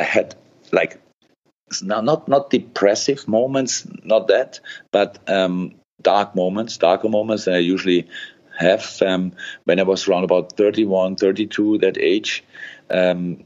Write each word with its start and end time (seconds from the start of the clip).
I 0.00 0.02
had 0.02 0.34
like 0.72 0.98
not 1.82 2.04
not 2.04 2.26
not 2.26 2.50
depressive 2.50 3.28
moments, 3.28 3.86
not 4.02 4.28
that, 4.28 4.60
but 4.90 5.18
um, 5.28 5.74
dark 6.02 6.34
moments, 6.34 6.78
darker 6.78 7.08
moments 7.08 7.44
that 7.44 7.54
I 7.54 7.58
usually 7.58 8.08
have 8.58 9.00
um, 9.02 9.32
when 9.64 9.78
I 9.78 9.84
was 9.84 10.08
around 10.08 10.24
about 10.24 10.56
31, 10.56 11.16
32, 11.16 11.78
that 11.78 11.98
age. 11.98 12.44
Um, 12.90 13.44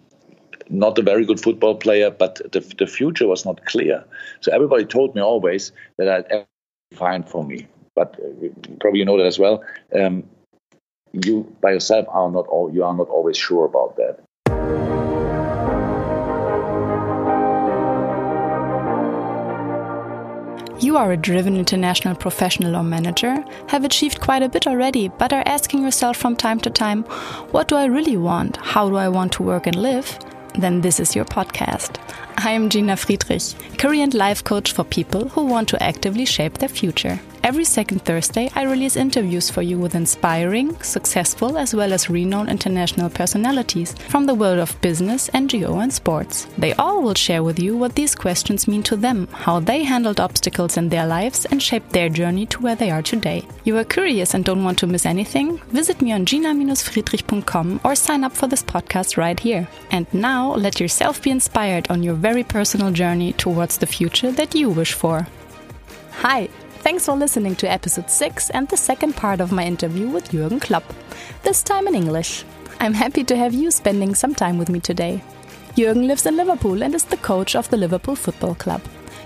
not 0.70 0.98
a 0.98 1.02
very 1.02 1.26
good 1.26 1.40
football 1.40 1.74
player, 1.74 2.10
but 2.10 2.36
the, 2.52 2.60
the 2.78 2.86
future 2.86 3.28
was 3.28 3.44
not 3.44 3.66
clear. 3.66 4.04
So 4.40 4.50
everybody 4.52 4.86
told 4.86 5.14
me 5.14 5.20
always 5.20 5.72
that 5.98 6.08
I'd 6.08 6.46
fine 6.96 7.22
for 7.22 7.44
me. 7.44 7.66
But 7.94 8.18
uh, 8.18 8.48
probably 8.80 9.00
you 9.00 9.04
know 9.04 9.18
that 9.18 9.26
as 9.26 9.38
well. 9.38 9.62
Um, 9.94 10.24
you 11.12 11.54
by 11.60 11.72
yourself 11.72 12.06
are 12.08 12.30
not 12.30 12.46
all 12.46 12.72
you 12.72 12.84
are 12.84 12.94
not 12.94 13.08
always 13.08 13.36
sure 13.36 13.64
about 13.64 13.96
that. 13.96 14.20
You 20.84 20.98
are 20.98 21.12
a 21.12 21.16
driven 21.16 21.56
international 21.56 22.14
professional 22.14 22.76
or 22.76 22.82
manager, 22.82 23.42
have 23.68 23.84
achieved 23.84 24.20
quite 24.20 24.42
a 24.42 24.50
bit 24.50 24.66
already, 24.66 25.08
but 25.08 25.32
are 25.32 25.42
asking 25.46 25.82
yourself 25.82 26.18
from 26.18 26.36
time 26.36 26.60
to 26.60 26.68
time, 26.68 27.04
what 27.52 27.68
do 27.68 27.76
I 27.76 27.86
really 27.86 28.18
want? 28.18 28.58
How 28.58 28.90
do 28.90 28.96
I 28.96 29.08
want 29.08 29.32
to 29.32 29.42
work 29.42 29.66
and 29.66 29.76
live? 29.76 30.18
Then 30.58 30.82
this 30.82 31.00
is 31.00 31.16
your 31.16 31.24
podcast. 31.24 31.96
I 32.36 32.50
am 32.50 32.68
Gina 32.68 32.98
Friedrich, 32.98 33.54
career 33.78 34.02
and 34.02 34.12
life 34.12 34.44
coach 34.44 34.72
for 34.72 34.84
people 34.84 35.26
who 35.30 35.46
want 35.46 35.70
to 35.70 35.82
actively 35.82 36.26
shape 36.26 36.58
their 36.58 36.68
future. 36.68 37.18
Every 37.44 37.64
second 37.64 38.06
Thursday, 38.06 38.50
I 38.54 38.62
release 38.62 38.96
interviews 38.96 39.50
for 39.50 39.60
you 39.60 39.76
with 39.76 39.94
inspiring, 39.94 40.80
successful, 40.80 41.58
as 41.58 41.74
well 41.74 41.92
as 41.92 42.08
renowned 42.08 42.48
international 42.48 43.10
personalities 43.10 43.92
from 44.08 44.24
the 44.24 44.34
world 44.34 44.58
of 44.58 44.80
business, 44.80 45.28
NGO, 45.34 45.82
and 45.82 45.92
sports. 45.92 46.46
They 46.56 46.72
all 46.72 47.02
will 47.02 47.12
share 47.12 47.42
with 47.42 47.58
you 47.58 47.76
what 47.76 47.96
these 47.96 48.14
questions 48.14 48.66
mean 48.66 48.82
to 48.84 48.96
them, 48.96 49.28
how 49.30 49.60
they 49.60 49.82
handled 49.82 50.20
obstacles 50.20 50.78
in 50.78 50.88
their 50.88 51.06
lives, 51.06 51.44
and 51.44 51.62
shaped 51.62 51.90
their 51.90 52.08
journey 52.08 52.46
to 52.46 52.62
where 52.62 52.76
they 52.76 52.90
are 52.90 53.02
today. 53.02 53.46
You 53.64 53.76
are 53.76 53.84
curious 53.84 54.32
and 54.32 54.42
don't 54.42 54.64
want 54.64 54.78
to 54.78 54.86
miss 54.86 55.04
anything? 55.04 55.58
Visit 55.68 56.00
me 56.00 56.12
on 56.12 56.24
gina-friedrich.com 56.24 57.80
or 57.84 57.94
sign 57.94 58.24
up 58.24 58.32
for 58.32 58.46
this 58.46 58.62
podcast 58.62 59.18
right 59.18 59.38
here. 59.38 59.68
And 59.90 60.06
now, 60.14 60.54
let 60.54 60.80
yourself 60.80 61.22
be 61.22 61.30
inspired 61.30 61.90
on 61.90 62.02
your 62.02 62.14
very 62.14 62.42
personal 62.42 62.90
journey 62.90 63.34
towards 63.34 63.76
the 63.76 63.86
future 63.86 64.32
that 64.32 64.54
you 64.54 64.70
wish 64.70 64.94
for. 64.94 65.26
Hi! 66.22 66.48
Thanks 66.84 67.06
for 67.06 67.16
listening 67.16 67.56
to 67.56 67.72
episode 67.72 68.10
6 68.10 68.50
and 68.50 68.68
the 68.68 68.76
second 68.76 69.16
part 69.16 69.40
of 69.40 69.50
my 69.50 69.64
interview 69.64 70.06
with 70.06 70.30
Jürgen 70.30 70.60
Klopp, 70.60 70.84
this 71.42 71.62
time 71.62 71.88
in 71.88 71.94
English. 71.94 72.44
I'm 72.78 72.92
happy 72.92 73.24
to 73.24 73.36
have 73.38 73.54
you 73.54 73.70
spending 73.70 74.14
some 74.14 74.34
time 74.34 74.58
with 74.58 74.68
me 74.68 74.80
today. 74.80 75.24
Jürgen 75.78 76.06
lives 76.06 76.26
in 76.26 76.36
Liverpool 76.36 76.82
and 76.82 76.94
is 76.94 77.04
the 77.04 77.16
coach 77.16 77.56
of 77.56 77.70
the 77.70 77.78
Liverpool 77.78 78.14
Football 78.14 78.54
Club. 78.56 78.82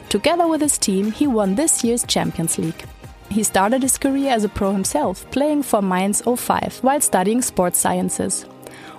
Together 0.09 0.47
with 0.47 0.61
his 0.61 0.78
team, 0.78 1.11
he 1.11 1.27
won 1.27 1.56
this 1.56 1.83
year's 1.83 2.05
Champions 2.05 2.59
League. 2.59 2.84
He 3.28 3.42
started 3.42 3.83
his 3.83 3.98
career 3.98 4.31
as 4.31 4.45
a 4.45 4.48
pro 4.48 4.70
himself, 4.70 5.28
playing 5.33 5.65
for 5.65 5.83
Mainz 5.83 6.22
05 6.22 6.78
while 6.83 7.00
studying 7.00 7.43
sports 7.43 7.81
sciences. 7.81 8.47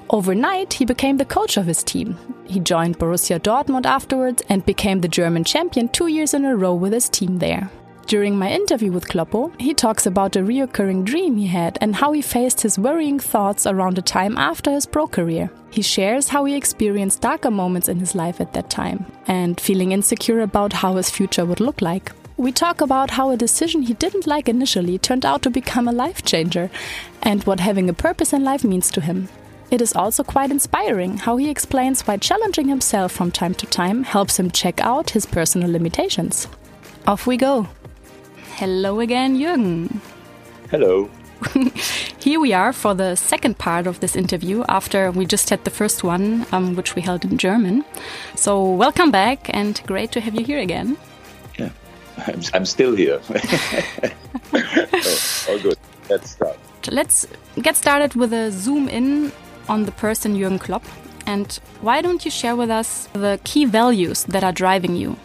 Overnight, 0.10 0.74
he 0.74 0.84
became 0.84 1.16
the 1.16 1.24
coach 1.24 1.56
of 1.56 1.66
his 1.66 1.82
team. 1.82 2.18
He 2.44 2.60
joined 2.60 3.00
Borussia 3.00 3.40
Dortmund 3.40 3.86
afterwards 3.86 4.44
and 4.50 4.66
became 4.66 5.00
the 5.00 5.08
German 5.08 5.46
champion 5.46 5.88
two 5.88 6.08
years 6.08 6.34
in 6.34 6.44
a 6.44 6.58
row 6.58 6.74
with 6.74 6.92
his 6.92 7.08
team 7.08 7.38
there. 7.38 7.72
During 8.10 8.40
my 8.40 8.50
interview 8.50 8.92
with 8.92 9.08
Kloppo, 9.08 9.52
he 9.62 9.76
talks 9.76 10.08
about 10.08 10.36
a 10.36 10.40
reoccurring 10.40 11.06
dream 11.06 11.38
he 11.38 11.46
had 11.46 11.78
and 11.80 11.96
how 11.96 12.12
he 12.12 12.24
faced 12.24 12.62
his 12.62 12.80
worrying 12.80 13.20
thoughts 13.20 13.68
around 13.68 14.00
a 14.00 14.02
time 14.02 14.36
after 14.36 14.72
his 14.72 14.88
pro 14.88 15.06
career. 15.06 15.52
He 15.70 15.84
shares 15.84 16.30
how 16.30 16.46
he 16.46 16.56
experienced 16.56 17.22
darker 17.22 17.52
moments 17.52 17.88
in 17.88 18.00
his 18.00 18.16
life 18.16 18.42
at 18.42 18.52
that 18.54 18.72
time 18.72 19.06
and 19.28 19.62
feeling 19.62 19.92
insecure 19.92 20.40
about 20.40 20.74
how 20.74 20.96
his 20.96 21.12
future 21.12 21.46
would 21.46 21.60
look 21.60 21.84
like. 21.84 22.12
We 22.36 22.52
talk 22.52 22.82
about 22.82 23.12
how 23.12 23.30
a 23.30 23.38
decision 23.38 23.84
he 23.84 23.94
didn't 23.94 24.26
like 24.26 24.50
initially 24.50 24.98
turned 24.98 25.24
out 25.24 25.44
to 25.44 25.52
become 25.52 25.88
a 25.88 25.92
life 25.92 26.24
changer 26.24 26.72
and 27.22 27.44
what 27.44 27.60
having 27.60 27.90
a 27.90 27.94
purpose 27.94 28.34
in 28.34 28.44
life 28.44 28.64
means 28.64 28.90
to 28.94 29.02
him. 29.02 29.30
It 29.70 29.84
is 29.84 29.94
also 29.94 30.24
quite 30.24 30.50
inspiring 30.50 31.18
how 31.18 31.38
he 31.38 31.48
explains 31.48 32.02
why 32.08 32.18
challenging 32.18 32.70
himself 32.70 33.12
from 33.12 33.30
time 33.30 33.54
to 33.54 33.68
time 33.68 34.02
helps 34.02 34.40
him 34.40 34.50
check 34.50 34.82
out 34.82 35.12
his 35.12 35.28
personal 35.28 35.72
limitations. 35.72 36.48
Off 37.06 37.28
we 37.28 37.38
go! 37.38 37.68
Hello 38.60 39.00
again, 39.00 39.38
Jürgen. 39.38 40.02
Hello. 40.70 41.10
Here 42.20 42.42
we 42.42 42.52
are 42.52 42.74
for 42.74 42.94
the 42.94 43.16
second 43.16 43.58
part 43.58 43.88
of 43.88 44.02
this 44.02 44.18
interview 44.18 44.66
after 44.68 45.12
we 45.12 45.26
just 45.26 45.50
had 45.50 45.64
the 45.64 45.70
first 45.70 46.04
one, 46.04 46.46
um, 46.52 46.76
which 46.76 46.94
we 46.94 47.02
held 47.02 47.24
in 47.24 47.38
German. 47.38 47.86
So, 48.36 48.62
welcome 48.70 49.12
back 49.12 49.50
and 49.54 49.82
great 49.88 50.12
to 50.12 50.20
have 50.20 50.36
you 50.36 50.44
here 50.44 50.60
again. 50.60 50.98
Yeah, 51.58 51.70
I'm, 52.28 52.42
I'm 52.54 52.66
still 52.66 52.98
here. 52.98 53.22
oh, 54.54 55.46
all 55.50 55.60
good. 55.60 55.78
Let's 56.10 56.32
start. 56.32 56.58
Let's 56.92 57.28
get 57.62 57.78
started 57.78 58.16
with 58.16 58.34
a 58.34 58.52
zoom 58.52 58.90
in 58.90 59.32
on 59.70 59.86
the 59.86 59.94
person 59.94 60.36
Jürgen 60.36 60.60
Klopp. 60.60 60.84
And 61.26 61.48
why 61.80 62.02
don't 62.02 62.26
you 62.26 62.32
share 62.32 62.58
with 62.58 62.70
us 62.70 63.08
the 63.14 63.40
key 63.46 63.64
values 63.64 64.26
that 64.26 64.44
are 64.44 64.52
driving 64.52 64.98
you? 64.98 65.16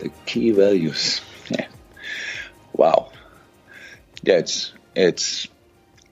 The 0.00 0.10
key 0.26 0.50
values. 0.50 1.22
Yeah 1.48 1.64
wow. 2.78 3.10
Yeah, 4.22 4.38
it's 4.38 4.72
it's 4.94 5.48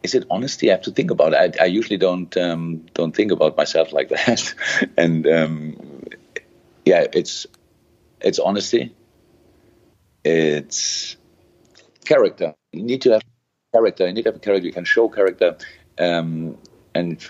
is 0.03 0.15
it 0.15 0.25
honesty? 0.31 0.71
I 0.71 0.75
have 0.75 0.83
to 0.83 0.91
think 0.93 1.11
about 1.11 1.33
it. 1.33 1.57
I, 1.59 1.65
I 1.65 1.67
usually 1.67 1.97
don't 1.97 2.37
um, 2.37 2.87
don't 2.95 3.17
think 3.17 3.33
about 3.33 3.57
myself 3.57 3.93
like 3.93 4.09
that, 4.17 4.55
and 4.97 5.27
um, 5.27 6.03
yeah, 6.85 7.07
it's 7.13 7.47
it's 8.21 8.39
honesty. 8.39 8.95
It's 10.25 11.17
character. 12.05 12.55
You 12.73 12.83
need 12.83 13.03
to 13.03 13.13
have 13.13 13.23
character. 13.73 14.07
You 14.07 14.13
need 14.13 14.23
to 14.23 14.29
have 14.31 14.37
a 14.37 14.41
character. 14.41 14.67
You 14.67 14.73
can 14.73 14.85
show 14.85 15.09
character, 15.09 15.57
um, 15.99 16.59
and 16.95 17.27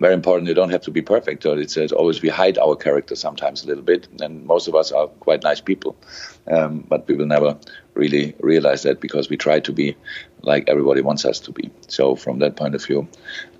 very 0.00 0.14
important. 0.14 0.48
You 0.48 0.54
don't 0.54 0.70
have 0.70 0.82
to 0.82 0.90
be 0.90 1.02
perfect. 1.02 1.42
So 1.42 1.52
it 1.52 1.70
says 1.70 1.92
always 1.92 2.22
we 2.22 2.30
hide 2.30 2.58
our 2.58 2.74
character 2.74 3.14
sometimes 3.14 3.62
a 3.62 3.66
little 3.66 3.84
bit, 3.84 4.08
and 4.20 4.44
most 4.46 4.66
of 4.66 4.74
us 4.74 4.90
are 4.90 5.06
quite 5.06 5.42
nice 5.42 5.60
people, 5.60 5.94
um, 6.50 6.84
but 6.88 7.06
we 7.06 7.14
will 7.14 7.26
never 7.26 7.58
really 7.94 8.34
realize 8.40 8.82
that 8.82 9.00
because 9.00 9.28
we 9.28 9.36
try 9.36 9.60
to 9.60 9.72
be 9.72 9.96
like 10.42 10.68
everybody 10.68 11.02
wants 11.02 11.24
us 11.24 11.38
to 11.40 11.52
be. 11.52 11.70
So 11.88 12.16
from 12.16 12.38
that 12.38 12.56
point 12.56 12.74
of 12.74 12.84
view, 12.84 13.06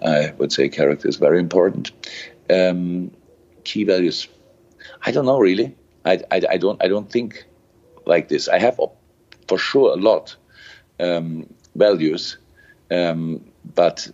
I 0.05 0.33
would 0.39 0.53
say 0.53 0.69
character 0.69 1.09
is 1.09 1.17
very 1.17 1.39
important. 1.39 1.93
Um, 2.49 3.11
key 3.65 3.85
values, 3.85 4.27
I 5.05 5.13
don't 5.13 5.27
know 5.27 5.39
really. 5.39 5.77
I, 6.05 6.23
I, 6.31 6.41
I, 6.51 6.57
don't 6.57 6.83
I 6.83 6.89
don't 6.89 7.11
think 7.11 7.45
like 8.07 8.29
this. 8.29 8.49
I 8.49 8.59
have 8.59 8.81
for 9.47 9.59
sure 9.59 9.93
a 9.93 9.97
lot 9.97 10.35
um, 10.99 11.53
values, 11.75 12.39
um, 12.91 13.45
but 13.75 14.11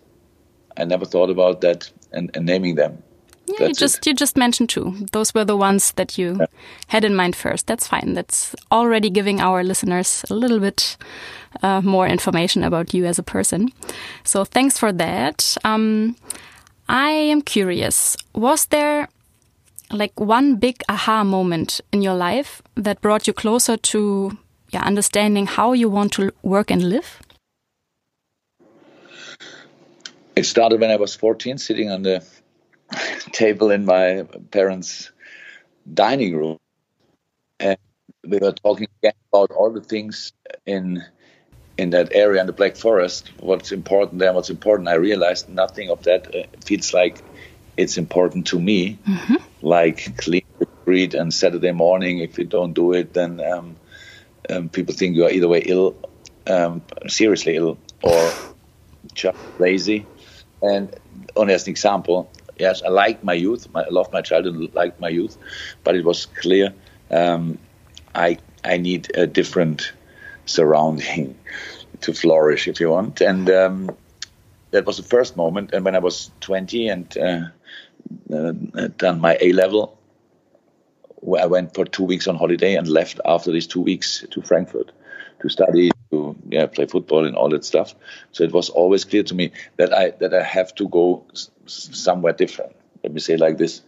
I 0.76 0.84
never 0.84 1.04
thought 1.04 1.30
about 1.30 1.60
that 1.60 1.90
and, 2.16 2.30
and 2.34 2.46
naming 2.46 2.74
them. 2.74 3.02
Yeah, 3.46 3.68
you 3.68 3.74
just 3.74 3.98
it. 3.98 4.06
you 4.06 4.14
just 4.14 4.36
mentioned 4.36 4.70
two. 4.70 5.06
Those 5.12 5.32
were 5.32 5.44
the 5.44 5.56
ones 5.56 5.92
that 5.92 6.18
you 6.18 6.36
yeah. 6.40 6.46
had 6.88 7.04
in 7.04 7.14
mind 7.14 7.36
first. 7.36 7.66
That's 7.66 7.86
fine. 7.86 8.14
That's 8.14 8.56
already 8.72 9.08
giving 9.08 9.40
our 9.40 9.62
listeners 9.62 10.24
a 10.30 10.34
little 10.34 10.58
bit 10.58 10.96
uh, 11.62 11.80
more 11.80 12.08
information 12.08 12.64
about 12.64 12.92
you 12.92 13.06
as 13.06 13.18
a 13.18 13.22
person. 13.22 13.70
So 14.24 14.44
thanks 14.44 14.78
for 14.78 14.92
that. 14.92 15.56
Um, 15.64 16.16
I 16.88 17.10
am 17.10 17.42
curious. 17.42 18.16
Was 18.34 18.66
there 18.66 19.08
like 19.92 20.18
one 20.18 20.56
big 20.56 20.82
aha 20.88 21.22
moment 21.22 21.80
in 21.92 22.02
your 22.02 22.14
life 22.14 22.62
that 22.74 23.00
brought 23.00 23.26
you 23.26 23.32
closer 23.32 23.76
to 23.76 24.36
yeah, 24.70 24.82
understanding 24.82 25.46
how 25.46 25.72
you 25.72 25.88
want 25.88 26.12
to 26.14 26.32
work 26.42 26.70
and 26.70 26.82
live? 26.82 27.20
It 30.36 30.44
started 30.44 30.80
when 30.80 30.90
I 30.90 30.96
was 30.96 31.14
14, 31.14 31.56
sitting 31.56 31.90
on 31.90 32.02
the 32.02 32.22
table 33.32 33.70
in 33.70 33.86
my 33.86 34.26
parents' 34.50 35.10
dining 35.92 36.36
room. 36.36 36.58
And 37.58 37.78
we 38.22 38.38
were 38.38 38.52
talking 38.52 38.86
again 39.00 39.14
about 39.32 39.50
all 39.50 39.70
the 39.70 39.80
things 39.80 40.32
in 40.66 41.02
in 41.78 41.90
that 41.90 42.14
area 42.14 42.40
in 42.40 42.46
the 42.46 42.54
Black 42.54 42.74
Forest, 42.74 43.30
what's 43.38 43.70
important 43.70 44.18
there, 44.18 44.32
what's 44.32 44.48
important. 44.48 44.88
I 44.88 44.94
realized 44.94 45.48
nothing 45.48 45.90
of 45.90 46.04
that 46.04 46.34
uh, 46.34 46.44
feels 46.64 46.94
like 46.94 47.18
it's 47.76 47.98
important 47.98 48.46
to 48.48 48.58
me. 48.58 48.98
Mm-hmm. 49.06 49.34
Like 49.60 50.16
clean 50.16 50.46
the 50.58 50.66
street 50.82 51.12
and 51.12 51.32
Saturday 51.34 51.72
morning, 51.72 52.20
if 52.20 52.38
you 52.38 52.44
don't 52.44 52.72
do 52.72 52.92
it, 52.94 53.12
then 53.12 53.40
um, 53.40 53.76
um, 54.48 54.68
people 54.70 54.94
think 54.94 55.16
you 55.16 55.26
are 55.26 55.30
either 55.30 55.48
way 55.48 55.62
ill, 55.66 55.96
um, 56.46 56.82
seriously 57.08 57.56
ill, 57.56 57.76
or 58.02 58.32
just 59.12 59.38
lazy. 59.58 60.06
And 60.66 60.94
only 61.36 61.54
as 61.54 61.66
an 61.66 61.70
example, 61.70 62.30
yes, 62.58 62.82
I 62.82 62.88
liked 62.88 63.22
my 63.24 63.34
youth. 63.34 63.66
I 63.74 63.88
loved 63.90 64.12
my 64.12 64.22
childhood, 64.22 64.74
liked 64.74 65.00
my 65.00 65.08
youth, 65.08 65.36
but 65.84 65.94
it 65.94 66.04
was 66.04 66.26
clear 66.26 66.74
um, 67.10 67.58
I 68.14 68.38
I 68.64 68.78
need 68.78 69.10
a 69.14 69.26
different 69.26 69.92
surrounding 70.46 71.38
to 72.00 72.12
flourish, 72.12 72.68
if 72.68 72.80
you 72.80 72.90
want. 72.90 73.20
And 73.20 73.48
um, 73.50 73.96
that 74.72 74.86
was 74.86 74.96
the 74.96 75.02
first 75.02 75.36
moment. 75.36 75.72
And 75.72 75.84
when 75.84 75.94
I 75.94 76.00
was 76.00 76.30
20 76.40 76.88
and 76.88 77.18
uh, 77.18 77.40
uh, 78.32 78.52
done 78.96 79.20
my 79.20 79.36
A 79.40 79.52
level. 79.52 79.98
I 81.40 81.46
went 81.46 81.74
for 81.74 81.84
two 81.84 82.04
weeks 82.04 82.28
on 82.28 82.36
holiday 82.36 82.76
and 82.76 82.86
left 82.86 83.20
after 83.24 83.50
these 83.50 83.66
two 83.66 83.80
weeks 83.80 84.24
to 84.30 84.42
Frankfurt 84.42 84.92
to 85.46 85.52
study, 85.52 85.90
to 86.10 86.36
yeah, 86.48 86.66
play 86.66 86.86
football 86.86 87.24
and 87.26 87.36
all 87.36 87.48
that 87.50 87.64
stuff. 87.64 87.94
So 88.32 88.44
it 88.44 88.52
was 88.52 88.68
always 88.70 89.04
clear 89.04 89.22
to 89.24 89.34
me 89.34 89.52
that 89.76 89.92
I 89.92 90.10
that 90.20 90.34
I 90.34 90.42
have 90.42 90.74
to 90.76 90.88
go 90.88 91.24
s- 91.32 91.50
somewhere 91.66 92.32
different. 92.32 92.74
Let 93.02 93.12
me 93.12 93.20
say 93.20 93.36
like 93.36 93.58
this, 93.58 93.82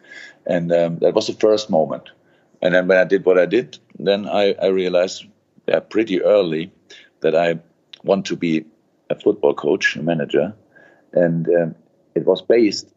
and 0.47 0.73
um, 0.73 0.99
that 0.99 1.15
was 1.15 1.27
the 1.27 1.33
first 1.33 1.71
moment. 1.71 2.11
And 2.63 2.75
then 2.75 2.89
when 2.89 2.99
I 2.99 3.05
did 3.05 3.25
what 3.25 3.39
I 3.39 3.47
did, 3.47 3.79
then 3.99 4.27
I, 4.29 4.55
I 4.61 4.67
realized 4.67 5.27
yeah, 5.67 5.81
pretty 5.81 6.23
early 6.23 6.73
that 7.21 7.35
I 7.35 7.61
want 8.05 8.27
to 8.27 8.37
be 8.37 8.65
a 9.11 9.15
football 9.15 9.55
coach, 9.55 9.97
a 9.97 10.03
manager, 10.03 10.55
and 11.13 11.49
um, 11.49 11.75
it 12.15 12.25
was 12.27 12.43
based 12.43 12.89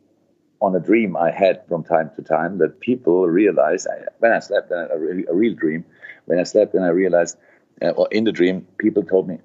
on 0.61 0.75
a 0.75 0.79
dream 0.79 1.17
I 1.17 1.31
had 1.31 1.65
from 1.67 1.83
time 1.83 2.11
to 2.15 2.21
time 2.21 2.59
that 2.59 2.79
people 2.79 3.27
realized 3.27 3.87
I, 3.87 4.05
when 4.19 4.31
I 4.31 4.39
slept, 4.39 4.71
a, 4.71 4.91
a, 4.93 5.33
real 5.33 5.55
dream. 5.55 5.83
When 6.25 6.39
I 6.39 6.43
slept, 6.43 6.75
and 6.75 6.85
I 6.85 6.89
realized, 6.89 7.37
uh, 7.81 7.89
or 7.89 8.07
in 8.11 8.23
the 8.23 8.31
dream, 8.31 8.67
people 8.77 9.03
told 9.03 9.27
me, 9.27 9.39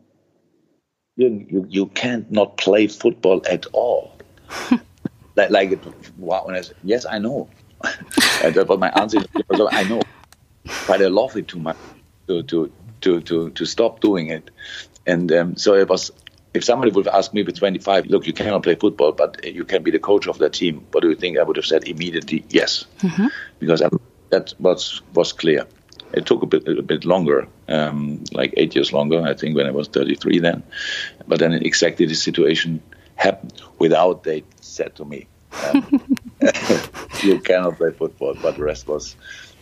"You 1.17 1.47
you, 1.49 1.67
you 1.69 1.87
can't 1.87 2.31
not 2.31 2.57
play 2.57 2.87
football 2.87 3.43
at 3.49 3.67
all." 3.73 4.19
like, 5.37 5.51
like 5.51 5.79
wow, 6.19 6.45
and 6.47 6.57
I 6.57 6.61
said, 6.63 6.77
"Yes, 6.83 7.07
I 7.07 7.19
know." 7.19 7.49
but 7.81 8.79
my 8.79 8.91
answer 8.91 9.19
is, 9.19 9.27
"I 9.73 9.85
know," 9.85 10.03
but 10.87 11.03
I 11.03 11.07
love 11.07 11.37
it 11.37 11.49
too 11.49 11.59
much 11.59 11.77
to 12.29 12.43
to 12.45 12.73
to 13.03 13.21
to 13.21 13.51
to 13.51 13.65
stop 13.65 14.01
doing 14.01 14.29
it, 14.29 14.51
and 15.07 15.31
um, 15.33 15.57
so 15.57 15.75
it 15.75 15.89
was 15.89 16.11
if 16.57 16.65
somebody 16.65 16.91
would 16.91 17.05
have 17.05 17.15
asked 17.15 17.35
me 17.35 17.43
with 17.43 17.57
25, 17.57 18.07
look, 18.07 18.27
you 18.27 18.33
cannot 18.33 18.63
play 18.63 18.75
football, 18.75 19.13
but 19.13 19.45
you 19.45 19.65
can 19.65 19.83
be 19.83 19.91
the 19.91 19.99
coach 19.99 20.27
of 20.27 20.39
that 20.39 20.55
team, 20.55 20.87
what 20.91 21.03
do 21.03 21.11
you 21.11 21.15
think? 21.15 21.39
I 21.39 21.43
would 21.43 21.57
have 21.57 21.67
said 21.67 21.87
immediately 21.87 22.45
yes, 22.49 22.87
mm-hmm. 23.01 23.27
because 23.59 23.83
I, 23.83 23.91
that 24.31 24.55
was 24.59 25.03
was 25.15 25.33
clear. 25.33 25.67
It 26.17 26.27
took 26.27 26.43
a 26.43 26.47
bit 26.47 26.67
a 26.67 26.83
bit 26.83 27.05
longer, 27.05 27.47
um, 27.69 28.25
like 28.33 28.55
eight 28.57 28.75
years 28.75 28.93
longer, 28.93 29.21
I 29.23 29.35
think, 29.35 29.57
when 29.57 29.67
I 29.67 29.71
was 29.71 29.89
33 29.89 30.39
then. 30.41 30.63
But 31.29 31.39
then 31.39 31.53
exactly 31.53 32.07
the 32.07 32.15
situation 32.15 32.81
happened 33.17 33.61
without 33.79 34.23
they 34.25 34.45
said 34.61 34.95
to 34.97 35.05
me, 35.05 35.27
um, 35.69 36.01
"You 37.23 37.39
cannot 37.41 37.77
play 37.77 37.93
football," 37.93 38.35
but 38.43 38.57
the 38.57 38.65
rest 38.65 38.89
was 38.89 39.17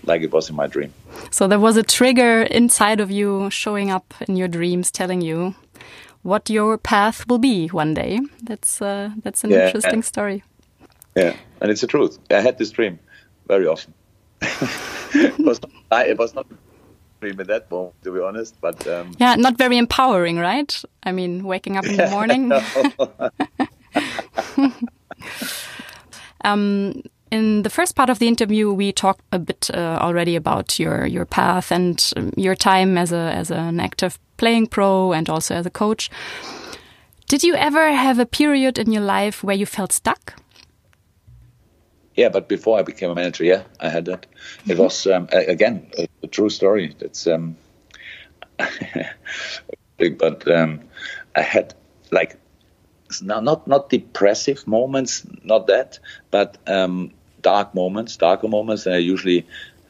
like 0.06 0.22
it 0.22 0.32
was 0.32 0.48
in 0.50 0.56
my 0.56 0.66
dream. 0.66 0.92
So 1.30 1.48
there 1.48 1.60
was 1.60 1.76
a 1.76 1.82
trigger 1.82 2.42
inside 2.42 3.00
of 3.00 3.10
you 3.10 3.50
showing 3.50 3.90
up 3.90 4.14
in 4.28 4.36
your 4.36 4.48
dreams, 4.48 4.90
telling 4.90 5.20
you 5.20 5.54
what 6.22 6.50
your 6.50 6.78
path 6.78 7.28
will 7.28 7.38
be 7.38 7.68
one 7.68 7.94
day. 7.94 8.20
That's 8.42 8.82
uh, 8.82 9.10
that's 9.22 9.44
an 9.44 9.50
yeah, 9.50 9.66
interesting 9.66 10.02
story. 10.02 10.42
Yeah, 11.16 11.36
and 11.60 11.70
it's 11.70 11.80
the 11.80 11.86
truth. 11.86 12.18
I 12.30 12.40
had 12.40 12.58
this 12.58 12.70
dream 12.70 12.98
very 13.46 13.66
often. 13.66 13.94
it 15.14 15.38
was 15.38 15.60
not, 15.90 16.06
it 16.06 16.18
was 16.18 16.34
not 16.34 16.46
at 17.22 17.46
that 17.46 17.70
moment, 17.70 17.94
to 18.02 18.12
be 18.12 18.20
honest. 18.20 18.54
But 18.60 18.86
um, 18.86 19.14
yeah, 19.18 19.34
not 19.36 19.56
very 19.56 19.78
empowering, 19.78 20.38
right? 20.38 20.82
I 21.02 21.12
mean, 21.12 21.44
waking 21.44 21.76
up 21.76 21.86
in 21.86 21.96
the 21.96 22.06
morning. 22.10 22.52
um, 26.44 27.02
in 27.30 27.62
the 27.62 27.70
first 27.70 27.96
part 27.96 28.10
of 28.10 28.18
the 28.18 28.28
interview, 28.28 28.72
we 28.72 28.92
talked 28.92 29.22
a 29.32 29.38
bit 29.38 29.70
uh, 29.72 29.98
already 30.00 30.36
about 30.36 30.78
your 30.78 31.06
your 31.06 31.24
path 31.24 31.72
and 31.72 32.12
um, 32.16 32.32
your 32.36 32.54
time 32.54 32.98
as 32.98 33.12
a 33.12 33.32
as 33.34 33.50
an 33.50 33.80
active 33.80 34.18
playing 34.36 34.66
pro 34.66 35.12
and 35.12 35.28
also 35.28 35.54
as 35.54 35.66
a 35.66 35.70
coach. 35.70 36.10
Did 37.26 37.42
you 37.42 37.54
ever 37.54 37.92
have 37.92 38.18
a 38.18 38.26
period 38.26 38.78
in 38.78 38.92
your 38.92 39.02
life 39.02 39.42
where 39.42 39.56
you 39.56 39.66
felt 39.66 39.92
stuck? 39.92 40.34
Yeah, 42.16 42.28
but 42.28 42.48
before 42.48 42.78
I 42.78 42.82
became 42.82 43.10
a 43.10 43.14
manager, 43.14 43.44
yeah, 43.44 43.62
I 43.80 43.88
had 43.88 44.04
that. 44.04 44.26
It 44.66 44.72
mm 44.72 44.76
-hmm. 44.76 44.82
was 44.82 45.06
um, 45.06 45.28
again 45.30 45.86
a, 45.98 46.06
a, 46.22 46.26
true 46.26 46.50
story. 46.50 46.94
That's 46.98 47.26
um, 47.26 47.56
but 50.18 50.46
um, 50.46 50.80
I 51.36 51.42
had 51.42 51.74
like 52.10 52.36
not 53.22 53.66
not 53.66 53.90
depressive 53.90 54.66
moments, 54.66 55.26
not 55.42 55.66
that, 55.66 56.00
but 56.30 56.58
um, 56.66 57.10
dark 57.42 57.74
moments, 57.74 58.16
darker 58.16 58.48
moments 58.48 58.84
than 58.84 58.94
I 58.94 59.12
usually 59.12 59.44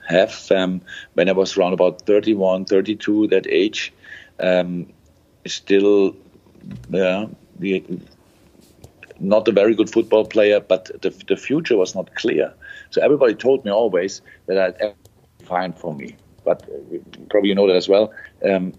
have. 0.06 0.34
Um, 0.50 0.80
when 1.14 1.28
I 1.28 1.32
was 1.32 1.56
around 1.56 1.72
about 1.72 2.02
31, 2.02 2.64
32, 2.64 3.28
that 3.28 3.46
age, 3.46 3.92
um, 4.40 4.86
still, 5.46 6.16
yeah, 6.90 7.26
the, 7.58 7.84
not 9.20 9.48
a 9.48 9.52
very 9.52 9.74
good 9.74 9.90
football 9.90 10.24
player, 10.24 10.60
but 10.60 10.90
the, 11.02 11.10
the 11.28 11.36
future 11.36 11.76
was 11.76 11.94
not 11.94 12.14
clear. 12.14 12.52
So 12.90 13.02
everybody 13.02 13.34
told 13.34 13.64
me 13.64 13.70
always 13.70 14.20
that 14.46 14.58
I'd 14.58 14.94
fine 15.44 15.72
for 15.72 15.94
me. 15.94 16.16
But 16.44 16.62
uh, 16.62 16.98
probably 17.30 17.48
you 17.50 17.54
know 17.54 17.66
that 17.66 17.76
as 17.76 17.88
well. 17.88 18.12
Um, 18.44 18.74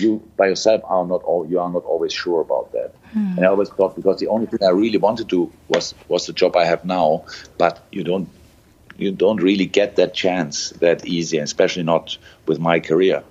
you 0.00 0.22
by 0.36 0.46
yourself 0.46 0.82
are 0.84 1.04
not 1.04 1.22
all 1.24 1.46
you 1.48 1.58
are 1.58 1.70
not 1.70 1.84
always 1.84 2.12
sure 2.12 2.40
about 2.40 2.72
that. 2.72 2.94
Hmm. 3.12 3.34
And 3.36 3.40
I 3.40 3.48
always 3.48 3.70
thought 3.70 3.96
because 3.96 4.20
the 4.20 4.28
only 4.28 4.46
thing 4.46 4.60
I 4.62 4.70
really 4.70 4.98
wanted 4.98 5.28
to 5.28 5.46
do 5.46 5.52
was 5.68 5.94
was 6.08 6.26
the 6.26 6.32
job 6.32 6.56
I 6.56 6.64
have 6.64 6.84
now, 6.84 7.24
but 7.58 7.84
you 7.90 8.04
don't 8.04 8.28
you 8.96 9.10
don't 9.10 9.42
really 9.42 9.66
get 9.66 9.96
that 9.96 10.14
chance 10.14 10.70
that 10.80 11.06
easy, 11.06 11.38
especially 11.38 11.82
not 11.82 12.16
with 12.46 12.60
my 12.60 12.78
career. 12.78 13.24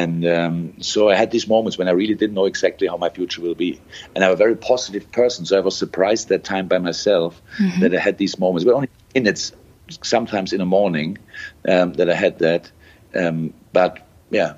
And 0.00 0.26
um, 0.26 0.82
so 0.82 1.10
I 1.10 1.14
had 1.14 1.30
these 1.30 1.46
moments 1.46 1.76
when 1.76 1.88
I 1.88 1.92
really 1.92 2.14
didn't 2.14 2.34
know 2.34 2.46
exactly 2.46 2.86
how 2.88 2.96
my 2.96 3.10
future 3.10 3.42
will 3.42 3.54
be. 3.54 3.80
And 4.14 4.24
I'm 4.24 4.32
a 4.32 4.36
very 4.44 4.56
positive 4.56 5.12
person, 5.12 5.44
so 5.44 5.58
I 5.58 5.60
was 5.60 5.76
surprised 5.76 6.28
that 6.28 6.42
time 6.42 6.68
by 6.68 6.78
myself 6.78 7.40
mm-hmm. 7.58 7.80
that 7.80 7.94
I 7.94 8.00
had 8.00 8.16
these 8.16 8.38
moments. 8.38 8.64
But 8.64 8.74
only 8.74 8.88
minutes, 9.14 9.52
sometimes 10.02 10.52
in 10.52 10.58
the 10.58 10.66
morning, 10.66 11.18
um, 11.68 11.92
that 11.94 12.08
I 12.08 12.14
had 12.14 12.38
that. 12.38 12.70
Um, 13.14 13.52
but 13.72 14.06
yeah, 14.30 14.54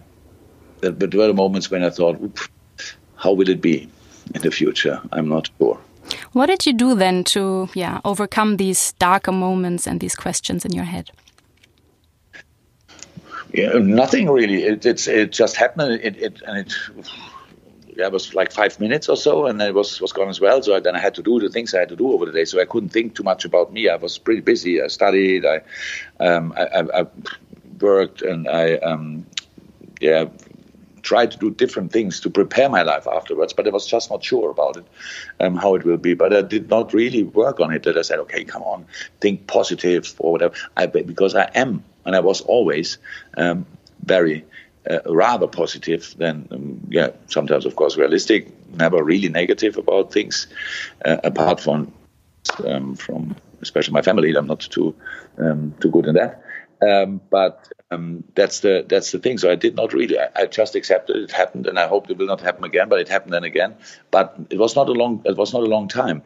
there, 0.80 0.92
there 0.92 1.20
were 1.20 1.34
moments 1.34 1.70
when 1.70 1.82
I 1.82 1.90
thought, 1.90 2.16
how 3.16 3.32
will 3.32 3.48
it 3.48 3.60
be 3.60 3.88
in 4.34 4.42
the 4.42 4.50
future? 4.50 5.00
I'm 5.10 5.28
not 5.28 5.50
sure. 5.58 5.80
What 6.32 6.46
did 6.46 6.66
you 6.66 6.72
do 6.72 6.94
then 6.94 7.24
to 7.24 7.68
yeah 7.74 8.00
overcome 8.04 8.56
these 8.56 8.92
darker 8.98 9.32
moments 9.32 9.86
and 9.86 10.00
these 10.00 10.14
questions 10.14 10.64
in 10.64 10.72
your 10.72 10.84
head? 10.84 11.10
Yeah, 13.52 13.72
nothing 13.78 14.30
really. 14.30 14.62
It, 14.62 14.86
it's 14.86 15.08
it 15.08 15.32
just 15.32 15.56
happened. 15.56 16.00
It, 16.02 16.16
it 16.16 16.42
and 16.46 16.58
it 16.58 16.74
yeah, 17.96 18.06
it 18.06 18.12
was 18.12 18.34
like 18.34 18.52
five 18.52 18.80
minutes 18.80 19.08
or 19.08 19.16
so, 19.16 19.46
and 19.46 19.60
it 19.60 19.74
was 19.74 20.00
was 20.00 20.12
gone 20.12 20.28
as 20.28 20.40
well. 20.40 20.62
So 20.62 20.80
then 20.80 20.96
I 20.96 20.98
had 20.98 21.14
to 21.16 21.22
do 21.22 21.38
the 21.38 21.50
things 21.50 21.74
I 21.74 21.80
had 21.80 21.90
to 21.90 21.96
do 21.96 22.12
over 22.12 22.24
the 22.26 22.32
day. 22.32 22.44
So 22.46 22.60
I 22.60 22.64
couldn't 22.64 22.88
think 22.88 23.14
too 23.14 23.22
much 23.22 23.44
about 23.44 23.72
me. 23.72 23.88
I 23.88 23.96
was 23.96 24.18
pretty 24.18 24.40
busy. 24.40 24.82
I 24.82 24.86
studied. 24.86 25.44
I 25.44 25.60
um, 26.18 26.54
I, 26.56 26.64
I, 26.64 27.00
I, 27.00 27.06
worked, 27.80 28.22
and 28.22 28.48
I 28.48 28.76
um, 28.76 29.26
yeah 30.00 30.26
tried 31.02 31.32
to 31.32 31.38
do 31.38 31.50
different 31.50 31.92
things 31.92 32.20
to 32.20 32.30
prepare 32.30 32.68
my 32.68 32.82
life 32.82 33.06
afterwards, 33.06 33.52
but 33.52 33.66
I 33.66 33.70
was 33.70 33.86
just 33.86 34.10
not 34.10 34.22
sure 34.24 34.50
about 34.50 34.76
it, 34.76 34.86
um, 35.40 35.56
how 35.56 35.74
it 35.74 35.84
will 35.84 35.96
be. 35.96 36.14
But 36.14 36.34
I 36.34 36.42
did 36.42 36.70
not 36.70 36.94
really 36.94 37.24
work 37.24 37.60
on 37.60 37.72
it. 37.72 37.82
That 37.82 37.98
I 37.98 38.02
said, 38.02 38.20
okay, 38.20 38.44
come 38.44 38.62
on, 38.62 38.86
think 39.20 39.46
positive 39.46 40.14
or 40.18 40.32
whatever. 40.32 40.54
I, 40.76 40.86
because 40.86 41.34
I 41.34 41.50
am, 41.54 41.84
and 42.04 42.16
I 42.16 42.20
was 42.20 42.40
always 42.42 42.98
um, 43.36 43.66
very. 44.04 44.44
Uh, 44.90 44.98
rather 45.06 45.46
positive 45.46 46.12
than, 46.18 46.48
um, 46.50 46.80
yeah, 46.88 47.10
sometimes 47.28 47.64
of 47.64 47.76
course 47.76 47.96
realistic. 47.96 48.48
Never 48.74 49.00
really 49.04 49.28
negative 49.28 49.78
about 49.78 50.12
things, 50.12 50.48
uh, 51.04 51.18
apart 51.22 51.60
from 51.60 51.92
um, 52.66 52.96
from 52.96 53.36
especially 53.60 53.92
my 53.92 54.02
family. 54.02 54.34
I'm 54.34 54.46
not 54.46 54.60
too 54.60 54.94
um, 55.38 55.74
too 55.80 55.90
good 55.90 56.06
in 56.06 56.14
that. 56.14 56.42
Um, 56.82 57.20
but 57.30 57.72
um, 57.90 58.24
that's 58.34 58.60
the 58.60 58.84
that's 58.88 59.12
the 59.12 59.18
thing. 59.18 59.38
So 59.38 59.50
I 59.50 59.54
did 59.54 59.76
not 59.76 59.92
really. 59.92 60.18
I, 60.18 60.28
I, 60.34 60.46
just 60.46 60.74
accepted 60.74 61.16
it 61.16 61.30
happened, 61.30 61.66
and 61.66 61.78
I 61.78 61.86
hoped 61.86 62.10
it 62.10 62.18
will 62.18 62.26
not 62.26 62.40
happen 62.40 62.64
again. 62.64 62.88
But 62.88 63.00
it 63.00 63.08
happened 63.08 63.32
then 63.32 63.44
again. 63.44 63.76
But 64.10 64.36
it 64.50 64.58
was 64.58 64.74
not 64.74 64.88
a 64.88 64.92
long. 64.92 65.22
It 65.24 65.36
was 65.36 65.52
not 65.52 65.62
a 65.62 65.66
long 65.66 65.88
time. 65.88 66.22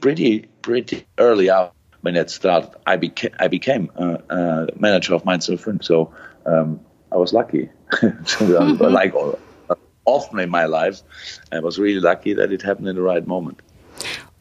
Pretty 0.00 0.40
pretty 0.60 1.06
early 1.18 1.48
out 1.48 1.74
when 2.02 2.16
it 2.16 2.30
started, 2.30 2.70
I 2.86 2.96
became 2.96 3.32
I 3.38 3.48
became 3.48 3.90
uh, 3.96 4.18
uh, 4.28 4.66
manager 4.78 5.14
of 5.14 5.24
Mainz 5.24 5.46
05. 5.46 5.78
So 5.82 6.12
um, 6.44 6.80
I 7.10 7.16
was 7.16 7.32
lucky. 7.32 7.70
like 8.40 9.14
often 10.04 10.38
in 10.40 10.50
my 10.50 10.66
life, 10.66 11.00
I 11.50 11.60
was 11.60 11.78
really 11.78 12.00
lucky 12.00 12.34
that 12.34 12.52
it 12.52 12.62
happened 12.62 12.88
in 12.88 12.96
the 12.96 13.02
right 13.02 13.26
moment. 13.26 13.60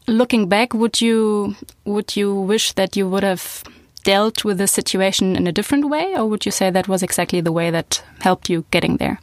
Looking 0.07 0.49
back, 0.49 0.73
would 0.73 0.99
you 0.99 1.55
would 1.85 2.15
you 2.15 2.35
wish 2.35 2.73
that 2.73 2.97
you 2.97 3.07
would 3.09 3.23
have 3.23 3.63
dealt 4.03 4.43
with 4.43 4.57
the 4.57 4.67
situation 4.67 5.35
in 5.35 5.45
a 5.47 5.51
different 5.51 5.89
way, 5.89 6.15
or 6.15 6.25
would 6.25 6.45
you 6.45 6.51
say 6.51 6.71
that 6.71 6.87
was 6.87 7.03
exactly 7.03 7.41
the 7.41 7.51
way 7.51 7.69
that 7.69 8.03
helped 8.19 8.49
you 8.49 8.65
getting 8.71 8.97
there? 8.97 9.19